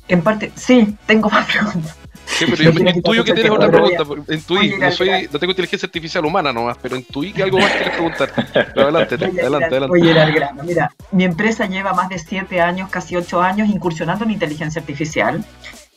En 0.08 0.22
parte, 0.24 0.52
sí, 0.56 0.96
tengo 1.06 1.30
más 1.30 1.46
preguntas. 1.46 1.96
Sí, 2.26 2.46
pero 2.50 2.72
yo 2.72 2.72
intuyo 2.96 3.24
que 3.24 3.34
tienes 3.34 3.52
otra 3.52 3.70
pregunta. 3.70 4.04
Intuí, 4.34 4.76
no, 4.78 4.92
soy, 4.92 5.30
no 5.32 5.40
tengo 5.40 5.52
inteligencia 5.52 5.86
artificial 5.86 6.26
humana 6.26 6.52
nomás, 6.52 6.78
pero 6.82 6.96
intuí 6.96 7.32
que 7.32 7.44
algo 7.44 7.60
más 7.60 7.72
quieres 7.72 7.94
preguntar. 7.94 8.32
Pero 8.54 8.82
adelante, 8.82 9.16
adelante, 9.16 9.66
adelante. 9.66 9.92
Oye, 9.92 10.20
al 10.20 10.32
grano. 10.32 10.64
Mira, 10.64 10.92
mi 11.12 11.26
empresa 11.26 11.68
lleva 11.68 11.94
más 11.94 12.10
de 12.10 12.18
7 12.18 12.60
años, 12.60 12.90
casi 12.90 13.16
8 13.16 13.42
años, 13.42 13.70
incursionando 13.70 14.26
en 14.26 14.32
inteligencia 14.32 14.82
artificial 14.82 15.44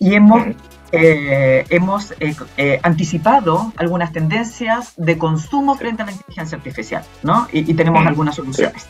y 0.02 0.14
hemos 0.16 0.42
eh, 0.90 1.64
hemos 1.70 2.12
eh, 2.20 2.34
eh, 2.58 2.78
anticipado 2.82 3.72
algunas 3.76 4.12
tendencias 4.12 4.92
de 4.98 5.16
consumo 5.16 5.74
frente 5.74 6.02
a 6.02 6.06
la 6.06 6.12
inteligencia 6.12 6.58
artificial, 6.58 7.02
¿no? 7.22 7.46
Y, 7.50 7.72
tenemos 7.72 8.06
algunas 8.06 8.34
soluciones. 8.34 8.86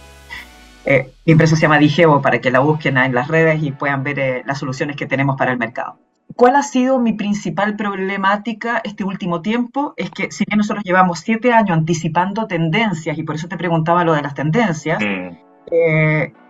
mi 0.85 1.33
empresa 1.33 1.55
se 1.55 1.63
llama 1.63 1.79
Digeo 1.79 2.21
para 2.21 2.41
que 2.41 2.51
la 2.51 2.59
busquen 2.59 2.97
en 2.97 3.15
las 3.15 3.29
redes 3.29 3.63
y 3.63 3.71
puedan 3.71 4.03
ver 4.03 4.43
las 4.45 4.59
soluciones 4.59 4.97
que 4.97 5.07
tenemos 5.07 5.37
para 5.37 5.53
el 5.53 5.59
mercado. 5.59 5.99
¿Cuál 6.35 6.57
ha 6.57 6.63
sido 6.63 6.99
mi 6.99 7.13
principal 7.13 7.77
problemática 7.77 8.81
este 8.83 9.05
último 9.05 9.43
tiempo? 9.43 9.95
Es 9.97 10.11
que 10.11 10.33
si 10.33 10.45
bien 10.47 10.59
nosotros 10.59 10.83
llevamos 10.85 11.21
siete 11.21 11.53
años 11.53 11.77
anticipando 11.77 12.47
tendencias, 12.47 13.17
y 13.17 13.23
por 13.23 13.37
eso 13.37 13.47
te 13.47 13.57
preguntaba 13.57 14.03
lo 14.03 14.15
de 14.15 14.23
las 14.23 14.35
tendencias, 14.35 14.99
mm. 15.01 15.37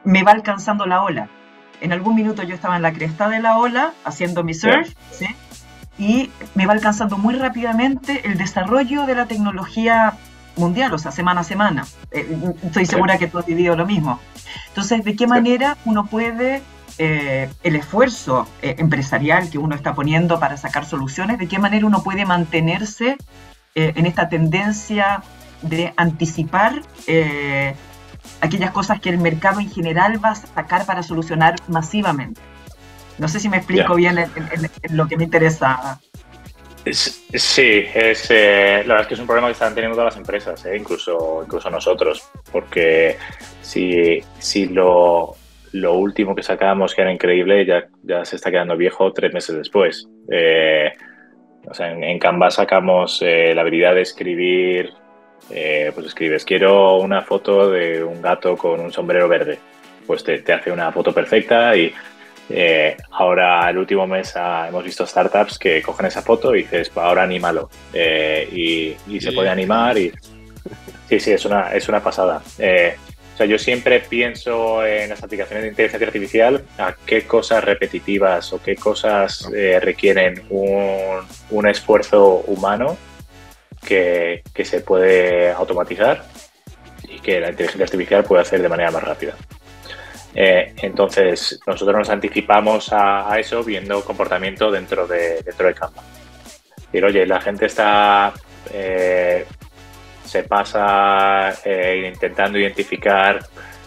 me 0.04 0.23
va 0.23 0.31
alcanzando 0.31 0.87
la 0.87 1.02
ola 1.02 1.28
en 1.82 1.92
algún 1.92 2.14
minuto 2.14 2.42
yo 2.42 2.54
estaba 2.54 2.76
en 2.76 2.82
la 2.82 2.92
cresta 2.92 3.28
de 3.28 3.40
la 3.40 3.58
ola 3.58 3.92
haciendo 4.04 4.44
mi 4.44 4.54
surf, 4.54 4.94
¿sí? 5.10 5.26
y 5.98 6.30
me 6.54 6.66
va 6.66 6.72
alcanzando 6.72 7.18
muy 7.18 7.34
rápidamente 7.34 8.26
el 8.26 8.38
desarrollo 8.38 9.04
de 9.06 9.14
la 9.14 9.26
tecnología 9.26 10.14
mundial, 10.56 10.92
o 10.94 10.98
sea, 10.98 11.12
semana 11.12 11.42
a 11.42 11.44
semana. 11.44 11.86
Eh, 12.10 12.54
estoy 12.64 12.86
segura 12.86 13.18
que 13.18 13.26
tú 13.26 13.38
has 13.38 13.46
vivido 13.46 13.76
lo 13.76 13.86
mismo. 13.86 14.18
Entonces, 14.68 15.04
¿de 15.04 15.16
qué 15.16 15.26
manera 15.26 15.76
uno 15.84 16.06
puede, 16.06 16.62
eh, 16.98 17.50
el 17.62 17.76
esfuerzo 17.76 18.46
eh, 18.62 18.76
empresarial 18.78 19.50
que 19.50 19.58
uno 19.58 19.74
está 19.74 19.94
poniendo 19.94 20.38
para 20.40 20.56
sacar 20.56 20.84
soluciones, 20.84 21.38
de 21.38 21.48
qué 21.48 21.58
manera 21.58 21.86
uno 21.86 22.02
puede 22.02 22.24
mantenerse 22.24 23.16
en 23.74 24.04
esta 24.04 24.28
tendencia 24.28 25.22
de 25.62 25.94
anticipar 25.96 26.82
aquellas 28.41 28.71
cosas 28.73 29.00
que 29.00 29.09
el 29.09 29.19
mercado 29.19 29.61
en 29.61 29.71
general 29.71 30.23
va 30.23 30.31
a 30.31 30.35
sacar 30.35 30.85
para 30.87 31.02
solucionar 31.02 31.55
masivamente. 31.69 32.41
No 33.19 33.29
sé 33.29 33.41
si 33.41 33.49
me 33.49 33.59
explico 33.59 33.95
bien 33.95 34.19
en, 34.19 34.26
lo 34.97 35.07
que 35.07 35.17
me 35.17 35.25
interesa. 35.25 36.00
Sí, 36.85 37.85
es, 37.95 38.31
eh, 38.31 38.83
la 38.85 38.95
verdad 38.95 39.00
es 39.02 39.07
que 39.07 39.14
es 39.14 39.21
un 39.21 39.26
problema 39.26 39.47
que 39.47 39.52
están 39.52 39.75
teniendo 39.75 39.97
todas 39.97 40.14
las 40.14 40.19
empresas, 40.19 40.64
eh, 40.67 40.76
incluso, 40.76 41.43
incluso 41.45 41.71
nosotros, 41.71 42.29
porque 42.50 43.17
si, 43.61 44.21
si 44.38 44.67
lo, 44.67 45.37
lo, 45.71 45.95
último 45.95 46.35
que 46.35 46.43
sacábamos, 46.43 46.95
que 46.95 47.02
era 47.02 47.12
increíble, 47.12 47.64
ya, 47.64 47.87
ya 48.02 48.25
se 48.25 48.35
está 48.35 48.50
quedando 48.50 48.76
viejo 48.76 49.12
tres 49.12 49.33
meses 49.33 49.57
después. 49.57 50.09
Eh, 50.33 50.91
o 51.69 51.75
sea, 51.75 51.93
en, 51.93 52.02
en, 52.02 52.19
Canva 52.19 52.50
sacamos 52.50 53.23
la 53.23 53.61
habilidad 53.61 53.95
de 53.95 54.02
escribir 54.02 54.93
eh, 55.50 55.90
pues 55.94 56.06
escribes, 56.06 56.44
quiero 56.44 56.96
una 56.96 57.22
foto 57.22 57.70
de 57.70 58.02
un 58.02 58.22
gato 58.22 58.56
con 58.56 58.80
un 58.80 58.92
sombrero 58.92 59.28
verde. 59.28 59.58
Pues 60.06 60.25
te, 60.25 60.42
hace 60.52 60.70
una 60.70 60.90
foto 60.90 61.12
perfecta 61.12 61.76
y 61.76 61.92
eh, 62.50 62.96
ahora 63.12 63.70
el 63.70 63.78
último 63.78 64.06
mes 64.06 64.34
hemos 64.37 64.84
visto 64.84 65.06
startups 65.06 65.58
que 65.58 65.80
cogen 65.80 66.06
esa 66.06 66.22
foto 66.22 66.54
y 66.54 66.62
dices, 66.62 66.90
ahora 66.96 67.22
anímalo. 67.22 67.70
Eh, 67.92 68.96
y, 69.08 69.20
se 69.20 69.32
puede 69.32 69.49
animar 69.49 69.96
y... 69.99 70.12
Sí, 71.08 71.20
sí, 71.20 71.32
es 71.32 71.44
una, 71.44 71.72
es 71.72 71.88
una 71.88 72.02
pasada. 72.02 72.38
o 72.38 73.37
sea, 73.37 73.46
yo 73.46 73.58
siempre 73.58 74.00
pienso 74.00 74.84
en 74.87 75.11
las 75.11 75.22
aplicaciones 75.22 75.64
de 75.64 75.68
inteligencia 75.68 76.06
artificial 76.06 76.64
a 76.78 76.94
qué 77.04 77.26
cosas 77.26 77.62
repetitivas 77.62 78.52
o 78.52 78.62
qué 78.62 78.76
cosas 78.76 79.49
requieren 79.80 80.42
un, 80.49 81.20
un 81.50 81.68
esfuerzo 81.68 82.42
humano 82.46 82.96
que, 83.86 84.42
se 84.64 84.80
puede 84.80 85.50
automatizar 85.50 86.24
y 87.02 87.18
que 87.20 87.40
la 87.40 87.50
inteligencia 87.50 87.84
artificial 87.84 88.24
puede 88.24 88.42
hacer 88.42 88.62
de 88.62 88.68
manera 88.68 88.90
más 88.90 89.02
rápida. 89.02 89.34
Eh, 90.34 90.74
entonces, 90.82 91.60
nosotros 91.66 91.98
nos 91.98 92.10
anticipamos 92.10 92.90
a, 92.92 93.38
eso 93.38 93.62
viendo 93.62 94.02
comportamiento 94.04 94.70
dentro 94.70 95.06
de, 95.06 95.42
dentro 95.42 95.66
de 95.66 95.74
Canva. 95.74 96.02
Decir, 96.86 97.04
oye, 97.04 97.26
la 97.26 97.40
gente 97.40 97.66
está, 97.66 98.32
eh, 98.72 99.44
se 100.24 100.44
pasa 100.44 101.52
eh, 101.64 102.10
intentando 102.12 102.58
identificar, 102.58 103.40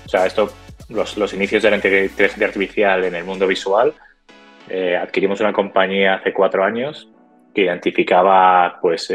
o 0.06 0.10
sea, 0.10 0.26
esto, 0.26 0.52
los, 0.90 1.18
los, 1.18 1.34
inicios 1.34 1.64
de 1.64 1.70
la 1.72 1.76
inteligencia 1.78 2.46
artificial 2.46 3.06
en 3.06 3.16
el 3.16 3.24
mundo 3.24 3.48
visual, 3.48 3.94
adquirimos 5.00 5.40
una 5.42 5.54
compañía 5.54 6.16
hace 6.16 6.34
cuatro 6.34 6.64
años 6.64 7.08
que 7.54 7.62
identificaba, 7.62 8.80
pues, 8.82 9.12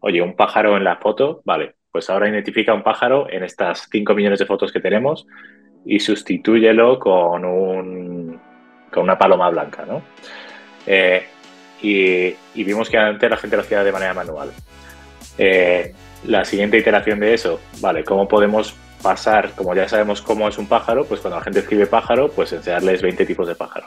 oye, 0.00 0.22
un 0.22 0.34
pájaro 0.34 0.76
en 0.76 0.84
la 0.84 0.96
foto, 0.96 1.42
vale, 1.44 1.74
pues 1.90 2.10
ahora 2.10 2.28
identifica 2.28 2.74
un 2.74 2.82
pájaro 2.82 3.26
en 3.30 3.42
estas 3.42 3.88
5 3.90 4.14
millones 4.14 4.38
de 4.38 4.46
fotos 4.46 4.72
que 4.72 4.80
tenemos 4.80 5.26
y 5.84 6.00
sustitúyelo 6.00 6.98
con, 6.98 7.44
un, 7.44 8.40
con 8.92 9.04
una 9.04 9.18
paloma 9.18 9.48
blanca, 9.50 9.84
¿no? 9.86 10.02
Eh, 10.86 11.26
y, 11.82 12.34
vimos 12.64 12.90
que 12.90 12.98
antes 12.98 13.30
la 13.30 13.36
gente 13.36 13.56
lo 13.56 13.62
hacía 13.62 13.84
de 13.84 13.92
manera 13.92 14.14
manual. 14.14 14.50
Eh, 15.38 15.92
la 16.24 16.44
siguiente 16.44 16.78
iteración 16.78 17.20
de 17.20 17.34
eso, 17.34 17.60
vale, 17.80 18.04
¿cómo 18.04 18.26
podemos 18.26 18.74
pasar, 19.02 19.52
como 19.52 19.74
ya 19.74 19.88
sabemos 19.88 20.22
cómo 20.22 20.48
es 20.48 20.58
un 20.58 20.66
pájaro, 20.66 21.04
pues 21.04 21.20
cuando 21.20 21.38
la 21.38 21.44
gente 21.44 21.60
escribe 21.60 21.86
pájaro, 21.86 22.30
pues 22.30 22.52
enseñarles 22.52 23.02
20 23.02 23.26
tipos 23.26 23.46
de 23.46 23.54
pájaro. 23.54 23.86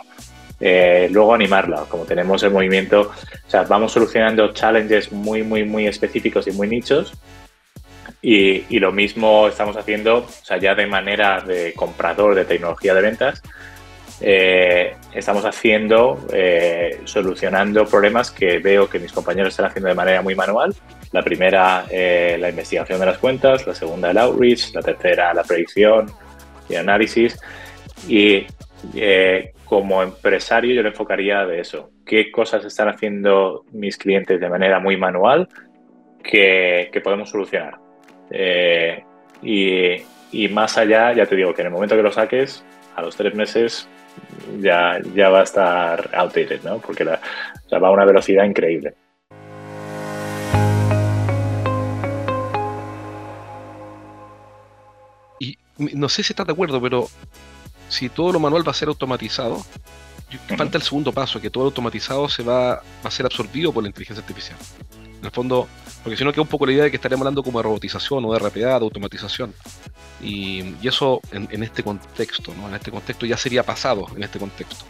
Eh, 0.60 1.08
luego 1.12 1.34
animarla, 1.34 1.86
como 1.88 2.06
tenemos 2.06 2.44
el 2.44 2.52
movimiento, 2.52 3.02
o 3.02 3.50
sea, 3.50 3.64
vamos 3.64 3.94
solucionando 3.94 4.52
challenges 4.52 5.12
muy, 5.12 5.42
muy, 5.42 5.64
muy 5.64 5.88
específicos 5.88 6.48
y 6.48 6.52
muy 6.52 6.68
nichos. 6.68 7.14
Y, 8.22 8.80
lo 8.80 8.92
mismo 8.92 9.48
estamos 9.48 9.78
haciendo, 9.78 10.18
o 10.18 10.28
sea, 10.44 10.58
ya 10.58 10.76
de 10.76 10.86
manera 10.86 11.40
de 11.40 11.74
comprador 11.74 12.36
de 12.36 12.44
tecnología 12.44 12.94
de 12.94 13.02
ventas, 13.02 13.42
eh, 14.20 14.96
estamos 15.14 15.46
haciendo, 15.46 16.20
eh, 16.34 17.00
solucionando 17.06 17.86
problemas 17.86 18.30
que 18.32 18.60
veo 18.60 18.90
que 18.90 19.00
mis 19.00 19.14
compañeros 19.14 19.54
están 19.54 19.68
haciendo 19.68 19.88
de 19.88 19.96
manera 19.96 20.22
muy 20.22 20.36
manual. 20.36 20.76
La 21.14 21.24
primera, 21.24 21.86
la 21.90 22.50
investigación 22.50 23.00
de 23.00 23.06
las 23.06 23.18
cuentas, 23.18 23.66
la 23.66 23.74
segunda, 23.74 24.12
el 24.12 24.18
outreach, 24.18 24.74
la 24.76 24.82
tercera, 24.82 25.34
la 25.34 25.44
predicción 25.44 26.12
y 26.68 26.76
análisis. 26.76 27.40
Y 28.08 28.46
como 29.70 30.02
empresario 30.02 30.74
yo 30.74 30.82
le 30.82 30.90
enfocaría 30.90 31.46
de 31.46 31.60
eso. 31.60 31.92
¿Qué 32.04 32.32
cosas 32.32 32.66
están 32.66 32.90
haciendo 32.90 33.66
mis 33.72 33.98
clientes 33.98 34.40
de 34.40 34.50
manera 34.50 34.80
muy 34.80 34.98
manual 34.98 35.48
que, 36.24 36.90
podemos 37.04 37.30
solucionar? 37.30 37.78
Eh, 38.32 39.04
y, 39.44 40.48
más 40.50 40.76
allá, 40.80 41.14
ya 41.14 41.28
te 41.28 41.36
digo 41.36 41.54
que 41.54 41.62
en 41.62 41.68
el 41.68 41.74
momento 41.74 41.96
que 41.96 42.02
lo 42.02 42.12
saques, 42.12 42.66
a 42.96 43.04
los 43.04 43.16
tres 43.16 43.36
meses 43.36 43.88
ya, 44.60 45.00
ya 45.14 45.30
va 45.30 45.42
a 45.42 45.44
estar 45.44 46.10
outdated, 46.14 46.64
¿no? 46.64 46.80
Porque 46.80 47.04
va 47.04 47.20
a 47.72 47.92
una 47.92 48.06
velocidad 48.06 48.46
increíble. 48.46 48.96
Y 55.40 55.58
no 55.78 56.10
sé 56.10 56.24
si 56.24 56.34
estás 56.34 56.48
de 56.48 56.54
acuerdo, 56.54 56.82
pero 56.82 57.08
si 57.90 58.08
todo 58.08 58.32
lo 58.32 58.40
manual 58.40 58.66
va 58.66 58.72
a 58.72 58.76
ser 58.76 58.88
automatizado, 58.88 59.66
falta 60.56 60.78
el 60.78 60.84
segundo 60.84 61.12
paso, 61.12 61.42
que 61.42 61.50
todo 61.50 61.64
lo 61.64 61.70
automatizado 61.70 62.30
se 62.30 62.44
va, 62.44 62.82
a 63.04 63.12
ser 63.12 63.26
absorbido 63.26 63.74
por 63.74 63.84
la 63.84 63.90
inteligencia 63.90 64.22
artificial. 64.22 64.58
En 65.20 65.26
el 65.26 65.32
fondo, 65.32 65.68
porque 66.04 66.16
si 66.16 66.24
no 66.24 66.32
queda 66.32 66.44
un 66.44 66.48
poco 66.48 66.66
la 66.66 66.72
idea 66.72 66.84
de 66.86 66.92
que 66.92 66.96
estaríamos 66.96 67.24
hablando 67.24 67.44
como 67.44 67.60
de 67.60 67.64
robotización 67.64 68.24
o 68.24 68.34
de 68.34 68.40
RPA, 68.40 68.80
de 68.80 68.86
automatización. 68.86 69.54
Y, 70.22 70.76
eso 70.88 71.22
en, 71.32 71.64
este 71.64 71.84
contexto, 71.84 72.54
¿no? 72.56 72.68
En 72.70 72.76
este 72.76 72.92
contexto 72.92 73.26
ya 73.26 73.38
sería 73.38 73.64
pasado, 73.64 74.08
en 74.16 74.24
este 74.24 74.40
contexto. 74.40 74.86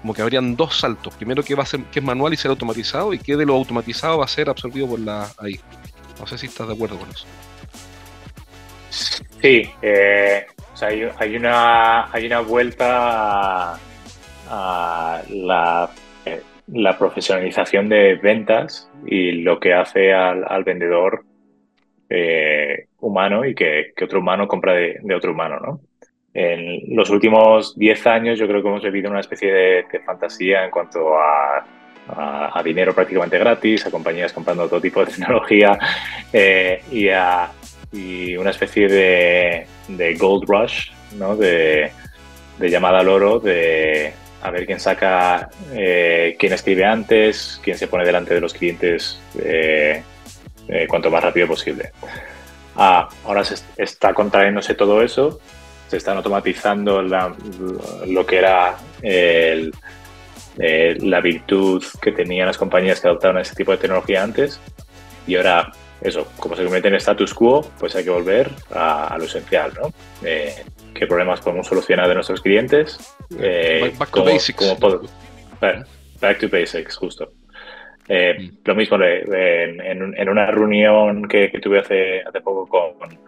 Como 0.00 0.14
que 0.14 0.22
habrían 0.22 0.56
dos 0.56 0.78
saltos. 0.78 1.14
Primero 1.14 1.42
que 1.42 1.54
va 1.54 1.64
a 1.64 1.66
ser, 1.66 1.84
que 1.84 1.98
es 2.00 2.04
manual 2.04 2.32
y 2.32 2.36
ser 2.36 2.50
automatizado, 2.50 3.12
y 3.12 3.18
que 3.18 3.36
de 3.36 3.44
lo 3.44 3.54
automatizado 3.54 4.18
va 4.18 4.24
a 4.24 4.28
ser 4.28 4.48
absorbido 4.48 4.88
por 4.88 5.00
la 5.00 5.30
AI. 5.38 5.60
No 6.18 6.26
sé 6.26 6.38
si 6.38 6.46
estás 6.46 6.66
de 6.66 6.74
acuerdo 6.74 6.98
con 6.98 7.10
eso. 7.10 7.26
Sí, 9.40 9.70
eh, 9.82 10.46
hay, 10.80 11.36
una, 11.36 12.12
hay 12.12 12.26
una 12.26 12.40
vuelta 12.40 13.74
a, 14.48 15.22
la, 15.28 15.90
eh, 16.24 16.42
la, 16.72 16.98
profesionalización 16.98 17.88
de 17.88 18.16
ventas 18.16 18.90
y 19.06 19.32
lo 19.32 19.60
que 19.60 19.74
hace 19.74 20.12
al, 20.12 20.64
vendedor 20.64 21.24
eh, 22.10 22.86
humano 22.98 23.44
y 23.44 23.54
que, 23.54 23.92
otro 24.02 24.18
humano 24.18 24.48
compra 24.48 24.72
de, 24.72 24.98
otro 25.14 25.32
humano, 25.32 25.60
¿no? 25.60 25.80
En 26.34 26.94
los 26.94 27.08
últimos 27.10 27.76
10 27.78 28.06
años 28.06 28.38
yo 28.38 28.46
creo 28.48 28.60
que 28.60 28.68
hemos 28.68 28.82
vivido 28.82 29.10
una 29.10 29.20
especie 29.20 29.52
de, 29.52 29.84
fantasía 30.04 30.64
en 30.64 30.70
cuanto 30.70 31.16
a, 31.16 31.64
a, 32.54 32.62
dinero 32.64 32.92
prácticamente 32.92 33.38
gratis, 33.38 33.86
a 33.86 33.90
compañías 33.90 34.32
comprando 34.32 34.68
todo 34.68 34.80
tipo 34.80 35.04
de 35.04 35.12
tecnología 35.12 35.78
y 36.90 37.08
a 37.08 37.50
y 37.92 38.36
una 38.36 38.50
especie 38.50 38.88
de, 38.88 39.66
gold 40.18 40.48
rush, 40.48 40.90
¿no? 41.16 41.36
De, 41.36 41.90
llamada 42.60 43.00
al 43.00 43.08
oro, 43.08 43.38
de 43.38 44.12
a 44.42 44.50
ver 44.50 44.66
quién 44.66 44.80
saca, 44.80 45.48
eh, 45.72 46.36
quién 46.38 46.52
escribe 46.52 46.84
antes, 46.84 47.60
quién 47.62 47.78
se 47.78 47.88
pone 47.88 48.04
delante 48.04 48.34
de 48.34 48.40
los 48.40 48.52
clientes 48.52 49.20
eh, 49.40 50.02
eh, 50.68 50.86
cuanto 50.88 51.10
más 51.10 51.22
rápido 51.22 51.46
posible. 51.46 51.92
Ah, 52.76 53.08
ahora 53.24 53.44
se 53.44 53.56
está 53.76 54.14
contrayéndose 54.14 54.74
todo 54.74 55.02
eso, 55.02 55.40
se 55.88 55.96
están 55.96 56.16
automatizando 56.16 57.02
lo 57.02 58.26
que 58.26 58.36
era 58.36 58.76
la 60.56 61.20
virtud 61.20 61.84
que 62.00 62.12
tenían 62.12 62.46
las 62.46 62.58
compañías 62.58 63.00
que 63.00 63.08
adoptaron 63.08 63.38
ese 63.38 63.54
tipo 63.54 63.72
de 63.72 63.78
tecnología 63.78 64.22
antes 64.22 64.60
y 65.26 65.36
ahora 65.36 65.72
eso, 66.00 66.28
como 66.38 66.54
se 66.54 66.62
convierte 66.62 66.88
en 66.88 66.94
status 66.94 67.34
quo, 67.34 67.64
pues 67.78 67.94
hay 67.96 68.04
que 68.04 68.10
volver 68.10 68.50
a, 68.70 69.16
lo 69.18 69.24
esencial, 69.24 69.72
¿no? 69.80 69.92
Eh, 70.24 70.54
¿Qué 70.94 71.06
problemas 71.06 71.40
podemos 71.40 71.66
solucionar 71.66 72.08
de 72.08 72.14
nuestros 72.14 72.40
clientes? 72.40 73.16
Eh, 73.38 73.92
back, 73.98 74.10
to 74.10 74.24
basics. 74.24 74.76
back, 76.20 76.38
to 76.38 76.48
basics, 76.48 76.96
justo. 76.96 77.32
Eh, 78.08 78.36
mm. 78.38 78.58
Lo 78.64 78.74
mismo 78.74 78.96
en, 79.00 80.28
una 80.28 80.46
reunión 80.46 81.26
que, 81.26 81.48
tuve 81.60 81.80
hace, 81.80 82.22
hace 82.22 82.40
poco 82.40 82.66
con, 82.66 83.18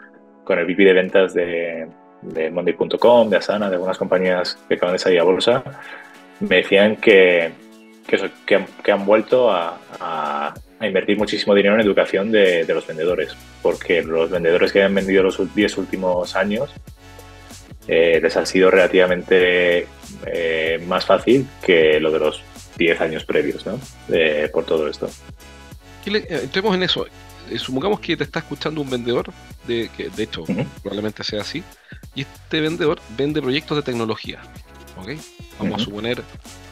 con 0.44 0.58
el 0.58 0.64
VP 0.64 0.84
de 0.84 0.92
ventas 0.92 1.34
de, 1.34 1.88
de 2.22 2.50
Monday.com, 2.50 3.28
de 3.28 3.36
Asana, 3.36 3.68
de 3.68 3.74
algunas 3.74 3.98
compañías 3.98 4.58
que 4.68 4.74
acaban 4.74 4.94
de 4.94 4.98
salir 4.98 5.20
a 5.20 5.24
bolsa, 5.24 5.62
me 6.40 6.56
decían 6.56 6.96
que, 6.96 7.50
que, 8.46 8.92
han, 8.92 9.04
vuelto 9.04 9.50
a 9.50 9.78
a 10.00 10.54
invertir 10.86 11.18
muchísimo 11.18 11.54
dinero 11.54 11.74
en 11.74 11.82
educación 11.82 12.32
de, 12.32 12.64
los 12.66 12.86
vendedores, 12.86 13.36
porque 13.62 14.02
los 14.02 14.30
vendedores 14.30 14.72
que 14.72 14.82
han 14.82 14.94
vendido 14.94 15.22
los 15.22 15.54
10 15.54 15.78
últimos 15.78 16.36
años 16.36 16.70
eh, 17.86 18.18
les 18.22 18.36
ha 18.36 18.46
sido 18.46 18.70
relativamente 18.70 19.86
eh, 20.26 20.82
más 20.86 21.04
fácil 21.04 21.46
que 21.62 22.00
lo 22.00 22.10
de 22.10 22.18
los 22.18 22.42
10 22.78 23.00
años 23.00 23.24
previos, 23.24 23.66
¿no? 23.66 23.78
por 24.52 24.64
todo 24.64 24.88
esto. 24.88 25.10
Eh, 26.06 26.40
entremos 26.44 26.74
en 26.74 26.82
eso. 26.82 27.06
supongamos 27.56 28.00
que 28.00 28.16
te 28.16 28.24
está 28.24 28.38
escuchando 28.38 28.80
un 28.80 28.88
vendedor, 28.88 29.26
de, 29.66 29.90
que 29.94 30.08
de 30.08 30.22
hecho 30.22 30.44
probablemente 30.82 31.24
sea 31.24 31.42
así, 31.42 31.62
y 32.14 32.22
este 32.22 32.60
vendedor 32.60 33.00
vende 33.18 33.42
proyectos 33.42 33.76
de 33.76 33.82
tecnología. 33.82 34.40
¿ok? 34.96 35.10
Vamos 35.58 35.82
a 35.82 35.84
suponer 35.84 36.22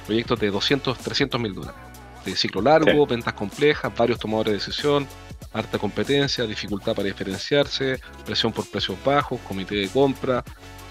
proyectos 0.06 0.40
de 0.40 0.50
200, 0.50 0.98
300 0.98 1.40
mil 1.40 1.54
dólares 1.54 1.87
de 2.30 2.36
ciclo 2.36 2.62
largo, 2.62 3.06
ventas 3.06 3.32
complejas, 3.34 3.92
varios 3.96 4.18
tomadores 4.18 4.52
de 4.52 4.58
decisión, 4.58 5.06
harta 5.52 5.78
competencia, 5.78 6.46
dificultad 6.46 6.94
para 6.94 7.06
diferenciarse, 7.06 8.00
presión 8.24 8.52
por 8.52 8.68
precios 8.70 8.96
bajos, 9.04 9.40
comité 9.46 9.76
de 9.76 9.88
compra, 9.88 10.44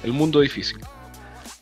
el 0.03 0.13
mundo 0.13 0.39
difícil. 0.39 0.79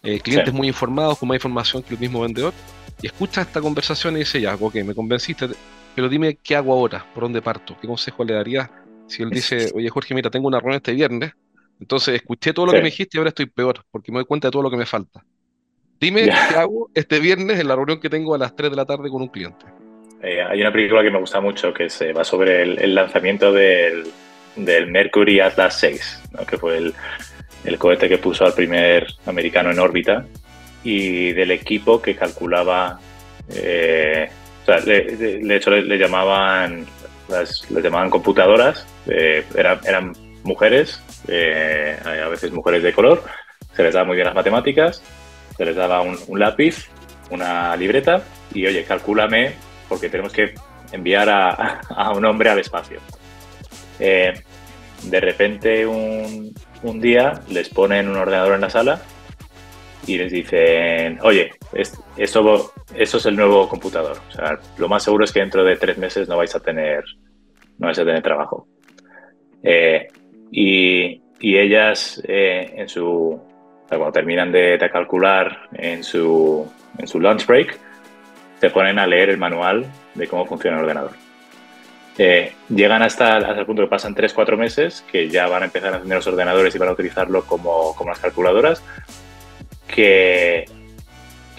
Eh, 0.03 0.20
clientes 0.20 0.53
muy 0.53 0.67
informados, 0.67 1.17
con 1.17 1.27
más 1.27 1.36
información 1.36 1.82
que 1.82 1.95
el 1.95 1.99
mismo 1.99 2.21
vendedor, 2.21 2.54
y 3.02 3.08
escucha 3.08 3.41
esta 3.41 3.62
conversación 3.62 4.15
y 4.15 4.19
dice, 4.19 4.39
ya, 4.39 4.56
ok, 4.56 4.76
me 4.86 4.95
convenciste, 4.95 5.49
pero 5.95 6.10
dime 6.10 6.38
qué 6.41 6.56
hago 6.56 6.73
ahora, 6.73 7.06
por 7.13 7.23
dónde 7.23 7.41
parto, 7.41 7.76
qué 7.80 7.88
consejo 7.88 8.23
le 8.23 8.34
darías 8.34 8.69
si 9.08 9.23
él 9.23 9.30
dice, 9.30 9.71
oye 9.76 9.89
Jorge, 9.89 10.15
mira, 10.15 10.30
tengo 10.30 10.47
una 10.47 10.60
reunión 10.60 10.78
este 10.78 10.93
viernes, 10.93 11.34
entonces 11.80 12.15
escuché 12.15 12.54
todo 12.54 12.67
lo 12.67 12.71
que 12.71 12.80
me 12.80 12.86
dijiste 12.86 13.17
y 13.17 13.19
ahora 13.19 13.30
estoy 13.30 13.45
peor, 13.45 13.86
porque 13.91 14.12
me 14.12 14.19
doy 14.19 14.26
cuenta 14.26 14.47
de 14.47 14.52
todo 14.52 14.63
lo 14.63 14.71
que 14.71 14.78
me 14.78 14.86
falta. 14.86 15.23
Dime 15.99 16.26
qué 16.26 16.56
hago 16.56 16.89
este 16.93 17.19
viernes 17.19 17.60
en 17.60 17.67
la 17.67 17.76
reunión 17.76 17.99
que 17.99 18.10
tengo 18.10 18.36
a 18.36 18.38
las 18.38 18.56
3 18.56 18.69
de 18.69 18.76
la 18.76 18.86
tarde 18.86 19.10
con 19.10 19.21
un 19.21 19.28
cliente. 19.28 19.65
Eh, 20.25 20.41
hay 20.41 20.59
una 20.59 20.71
película 20.71 21.03
que 21.03 21.11
me 21.11 21.19
gusta 21.19 21.39
mucho 21.39 21.71
que 21.71 21.88
se 21.88 22.11
va 22.11 22.23
sobre 22.23 22.63
el, 22.63 22.95
lanzamiento 22.95 23.51
del, 23.51 24.11
Mercury 24.55 25.39
Atlas 25.39 25.79
6, 25.79 26.23
que 26.47 26.57
fue 26.57 26.77
el, 26.77 27.77
cohete 27.77 28.09
que 28.09 28.17
puso 28.17 28.43
al 28.43 28.53
primer 28.53 29.05
americano 29.27 29.69
en 29.69 29.79
órbita 29.79 30.25
y 30.83 31.31
del 31.33 31.51
equipo 31.51 32.01
que 32.01 32.15
calculaba, 32.15 32.99
eh, 33.53 34.29
o 34.63 34.65
sea, 34.65 34.79
de 34.81 35.55
hecho 35.55 35.69
le, 35.69 35.97
llamaban 35.97 36.85
las, 37.27 37.69
llamaban 37.69 38.09
computadoras, 38.09 38.88
eh, 39.07 39.43
eran, 39.55 39.79
eran 39.85 40.13
mujeres, 40.43 41.01
a 41.27 42.29
veces 42.29 42.51
mujeres 42.51 42.81
de 42.81 42.93
color, 42.93 43.23
se 43.75 43.83
les 43.83 43.93
daba 43.93 44.07
muy 44.07 44.15
bien 44.15 44.25
las 44.25 44.35
matemáticas 44.35 45.03
se 45.57 45.65
les 45.65 45.75
daba 45.75 46.01
un, 46.01 46.39
lápiz, 46.39 46.89
una 47.29 47.75
libreta 47.75 48.23
y 48.53 48.65
oye, 48.67 48.83
calcúlame 48.83 49.53
porque 49.88 50.10
tenemos 50.10 50.34
que 50.34 50.54
enviar 50.91 51.30
a, 51.30 52.12
un 52.15 52.26
hombre 52.26 52.50
al 52.50 52.60
espacio. 52.60 53.00
Eh, 54.00 54.34
de 55.04 55.19
repente 55.19 55.86
un, 55.86 56.54
día 57.02 57.41
les 57.50 57.69
ponen 57.69 58.08
un 58.08 58.17
ordenador 58.17 58.56
en 58.56 58.62
la 58.62 58.69
sala 58.69 59.02
y 60.06 60.17
les 60.17 60.32
dicen, 60.32 61.19
oye, 61.24 61.52
eso, 61.74 62.74
eso 62.95 63.17
es 63.17 63.26
el 63.26 63.36
nuevo 63.36 63.67
computador. 63.67 64.17
Lo 64.78 64.88
más 64.88 65.04
seguro 65.04 65.26
es 65.26 65.32
que 65.32 65.39
dentro 65.39 65.63
de 65.63 65.78
tres 65.78 65.98
meses 65.98 66.28
no 66.28 66.38
vais 66.38 66.56
a 66.56 66.60
tener, 66.60 67.04
trabajo. 68.21 68.67
Eh, 69.63 70.08
y, 70.52 71.21
ellas 71.41 72.21
eh, 72.28 72.86
cuando 73.88 74.12
terminan 74.12 74.52
de, 74.52 74.80
calcular 74.91 75.69
en 75.74 76.04
su 76.04 76.67
lunch 77.15 77.45
break, 77.45 77.80
se 78.65 78.71
ponen 78.71 78.97
a 78.97 79.06
leer 79.06 79.30
el 79.30 79.38
manual 79.38 79.86
de 80.15 80.28
cómo 80.28 80.47
funciona 80.47 80.78
el 80.78 80.84
ordenador. 80.86 81.12
Eh, 82.17 82.51
llegan 82.67 83.04
hasta, 83.04 83.38
hasta, 83.38 83.60
el 83.60 83.65
punto 83.67 83.84
que 83.84 83.88
pasan 83.88 84.15
3-4 84.15 84.58
meses, 84.58 85.06
que 85.12 85.30
ya 85.30 85.47
van 85.47 85.62
a 85.62 85.65
empezar 85.65 85.93
a 85.93 86.01
tener 86.01 86.17
los 86.17 86.25
ordenadores 86.25 86.73
y 86.73 86.80
van 86.80 86.89
a 86.89 86.93
utilizarlo 86.93 87.45
como, 87.45 87.93
como 87.95 88.10
las 88.10 88.17
calculadoras, 88.17 88.82
que, 89.88 90.65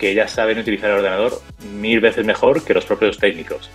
que 0.01 0.11
ellas 0.11 0.33
saben 0.33 0.59
utilizar 0.59 0.91
el 0.91 0.97
ordenador 0.97 1.41
mil 1.75 2.01
veces 2.01 2.27
mejor 2.27 2.65
que 2.65 2.75
los 2.75 2.85
propios 2.85 3.19
técnicos. 3.19 3.71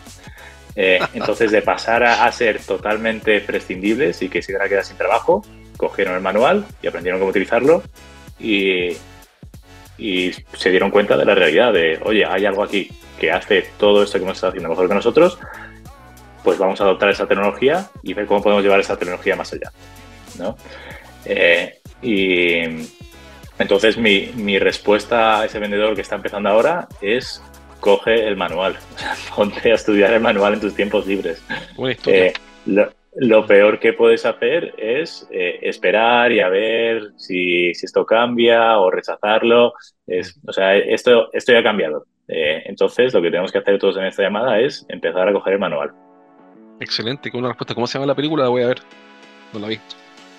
Eh, 0.76 1.00
entonces, 1.14 1.52
de 1.52 1.62
pasar 1.62 2.04
a, 2.04 2.26
a, 2.26 2.32
ser 2.34 2.60
totalmente 2.60 3.40
prescindibles 3.40 4.22
y 4.24 4.28
que 4.28 4.42
se 4.42 4.52
iban 4.52 4.66
a 4.66 4.68
quedar 4.68 4.84
sin 4.84 4.98
trabajo, 4.98 5.42
cogieron 5.78 6.16
el 6.16 6.22
manual 6.22 6.66
y 6.84 6.88
aprendieron 6.88 7.22
cómo 7.22 7.30
utilizarlo 7.30 7.82
y, 8.40 8.98
se 10.58 10.70
dieron 10.70 10.90
cuenta 10.90 11.16
de 11.16 11.26
la 11.26 11.36
realidad 11.36 11.72
de, 11.72 12.00
oye, 12.04 12.26
hay 12.26 12.46
algo 12.46 12.64
aquí 12.64 12.90
que 13.20 13.32
hace 13.32 13.66
todo 13.78 14.04
esto 14.04 14.18
que 14.18 14.24
hemos 14.24 14.38
estado 14.38 14.52
haciendo 14.52 14.70
mejor 14.70 14.88
que 14.88 14.96
nosotros, 14.96 15.38
pues 16.44 16.58
vamos 16.58 16.82
a 16.82 16.86
adoptar 16.86 17.10
esa 17.10 17.28
tecnología 17.28 17.90
y 18.04 18.14
ver 18.14 18.26
cómo 18.26 18.42
podemos 18.42 18.64
llevar 18.64 18.80
esa 18.80 18.98
tecnología 18.98 19.36
más 19.36 19.54
allá. 19.54 19.72
¿no? 20.40 20.58
Eh, 21.26 21.80
y 22.02 22.62
entonces 23.60 23.98
mi, 23.98 24.32
mi, 24.36 24.58
respuesta 24.58 25.42
a 25.42 25.46
ese 25.46 25.60
vendedor 25.60 25.94
que 25.94 26.02
está 26.02 26.16
empezando 26.16 26.50
ahora 26.50 26.88
es 27.00 27.44
coge 27.80 28.28
el 28.28 28.38
manual, 28.38 28.78
ponte 29.36 29.72
a 29.72 29.76
estudiar 29.76 30.14
el 30.14 30.22
manual 30.22 30.54
en 30.54 30.62
tus 30.62 30.76
tiempos 30.76 31.06
libres. 31.06 31.44
Eh, 32.06 32.34
lo 33.16 33.46
peor 33.46 33.80
que 33.80 33.92
puedes 33.92 34.26
hacer 34.26 34.74
es 34.78 35.28
eh, 35.32 35.60
esperar 35.64 36.32
y 36.32 36.40
a 36.40 36.48
ver 36.48 37.12
si, 37.18 37.72
esto 37.72 38.06
cambia 38.06 38.78
o 38.80 38.90
rechazarlo. 38.90 39.74
Es, 40.08 40.40
o 40.48 40.54
sea, 40.54 40.78
esto, 40.78 41.30
esto 41.34 41.52
ya 41.52 41.60
ha 41.60 41.64
cambiado. 41.64 42.06
Eh, 42.32 42.64
entonces, 42.66 43.14
lo 43.14 43.22
que 43.22 43.30
tenemos 43.30 43.52
que 43.52 43.58
hacer 43.58 43.78
todos 43.78 43.98
en 43.98 44.06
esta 44.06 44.24
llamada 44.24 44.60
es 44.60 44.86
empezar 44.88 45.28
a 45.28 45.34
coger 45.34 45.54
el 45.54 45.60
manual. 45.60 45.92
Excelente, 46.80 47.30
con 47.30 47.42
una 47.42 47.50
respuesta. 47.50 47.76
¿Cómo 47.76 47.88
se 47.88 47.96
llama 47.96 48.08
la 48.08 48.16
película? 48.16 48.44
La 48.44 48.50
voy 48.50 48.64
a 48.64 48.68
ver. 48.68 48.82
No 49.54 49.60
la 49.60 49.68
vi. 49.68 49.80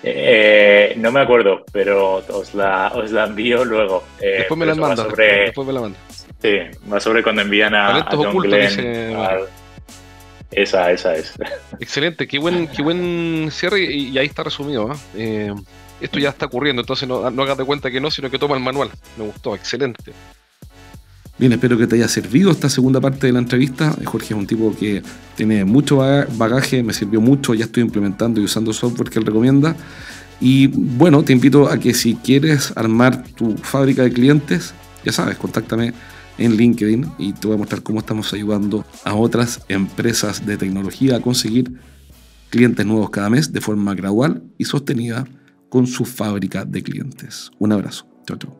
Eh, 0.01 0.95
no 0.97 1.11
me 1.11 1.21
acuerdo, 1.21 1.63
pero 1.71 2.15
os 2.15 2.53
la, 2.53 2.91
os 2.93 3.11
la 3.11 3.25
envío 3.25 3.63
luego. 3.63 4.03
después, 4.19 4.57
me 4.57 4.65
la 4.65 4.75
manda, 4.75 5.05
después 5.05 5.65
me 5.65 5.71
la 5.71 5.81
manda. 5.81 5.97
Sí, 6.39 6.57
más 6.87 7.03
sobre 7.03 7.23
cuando 7.23 7.43
envían 7.43 7.73
a, 7.73 7.99
a 7.99 8.09
John 8.11 8.35
Glenn, 8.37 9.47
esa, 10.51 10.91
esa 10.91 11.15
es. 11.15 11.33
Excelente, 11.79 12.27
qué 12.27 12.37
buen, 12.37 12.67
qué 12.67 12.81
buen 12.81 13.49
cierre 13.49 13.81
y, 13.81 14.17
ahí 14.17 14.25
está 14.25 14.43
resumido. 14.43 14.91
¿ah? 14.91 14.97
Eh, 15.15 15.53
esto 16.01 16.19
ya 16.19 16.29
está 16.29 16.47
ocurriendo, 16.47 16.81
entonces 16.81 17.07
no, 17.07 17.31
no 17.31 17.43
hagas 17.43 17.57
de 17.57 17.63
cuenta 17.63 17.89
que 17.89 18.01
no, 18.01 18.11
sino 18.11 18.29
que 18.29 18.37
toma 18.37 18.55
el 18.55 18.61
manual. 18.61 18.89
Me 19.15 19.23
gustó, 19.23 19.55
excelente. 19.55 20.11
Bien, 21.37 21.51
espero 21.51 21.77
que 21.77 21.87
te 21.87 21.95
haya 21.95 22.07
servido 22.07 22.51
esta 22.51 22.69
segunda 22.69 23.01
parte 23.01 23.27
de 23.27 23.33
la 23.33 23.39
entrevista. 23.39 23.95
Jorge 24.05 24.33
es 24.33 24.39
un 24.39 24.45
tipo 24.45 24.75
que 24.75 25.01
tiene 25.35 25.65
mucho 25.65 25.97
bagaje, 26.37 26.83
me 26.83 26.93
sirvió 26.93 27.21
mucho, 27.21 27.55
ya 27.55 27.65
estoy 27.65 27.81
implementando 27.81 28.39
y 28.39 28.43
usando 28.43 28.71
software 28.71 29.09
que 29.09 29.19
él 29.19 29.25
recomienda. 29.25 29.75
Y 30.39 30.67
bueno, 30.67 31.23
te 31.23 31.33
invito 31.33 31.69
a 31.69 31.79
que 31.79 31.93
si 31.93 32.15
quieres 32.15 32.71
armar 32.75 33.23
tu 33.23 33.57
fábrica 33.57 34.03
de 34.03 34.11
clientes, 34.11 34.73
ya 35.03 35.11
sabes, 35.11 35.37
contáctame 35.37 35.93
en 36.37 36.55
LinkedIn 36.55 37.11
y 37.17 37.33
te 37.33 37.47
voy 37.47 37.55
a 37.55 37.59
mostrar 37.59 37.81
cómo 37.81 37.99
estamos 37.99 38.31
ayudando 38.33 38.85
a 39.03 39.15
otras 39.15 39.61
empresas 39.69 40.45
de 40.45 40.57
tecnología 40.57 41.17
a 41.17 41.21
conseguir 41.21 41.73
clientes 42.49 42.85
nuevos 42.85 43.09
cada 43.09 43.29
mes 43.29 43.51
de 43.51 43.61
forma 43.61 43.95
gradual 43.95 44.43
y 44.59 44.65
sostenida 44.65 45.25
con 45.69 45.87
su 45.87 46.05
fábrica 46.05 46.65
de 46.65 46.83
clientes. 46.83 47.49
Un 47.57 47.71
abrazo. 47.71 48.05
Chao, 48.27 48.37
chao. 48.37 48.59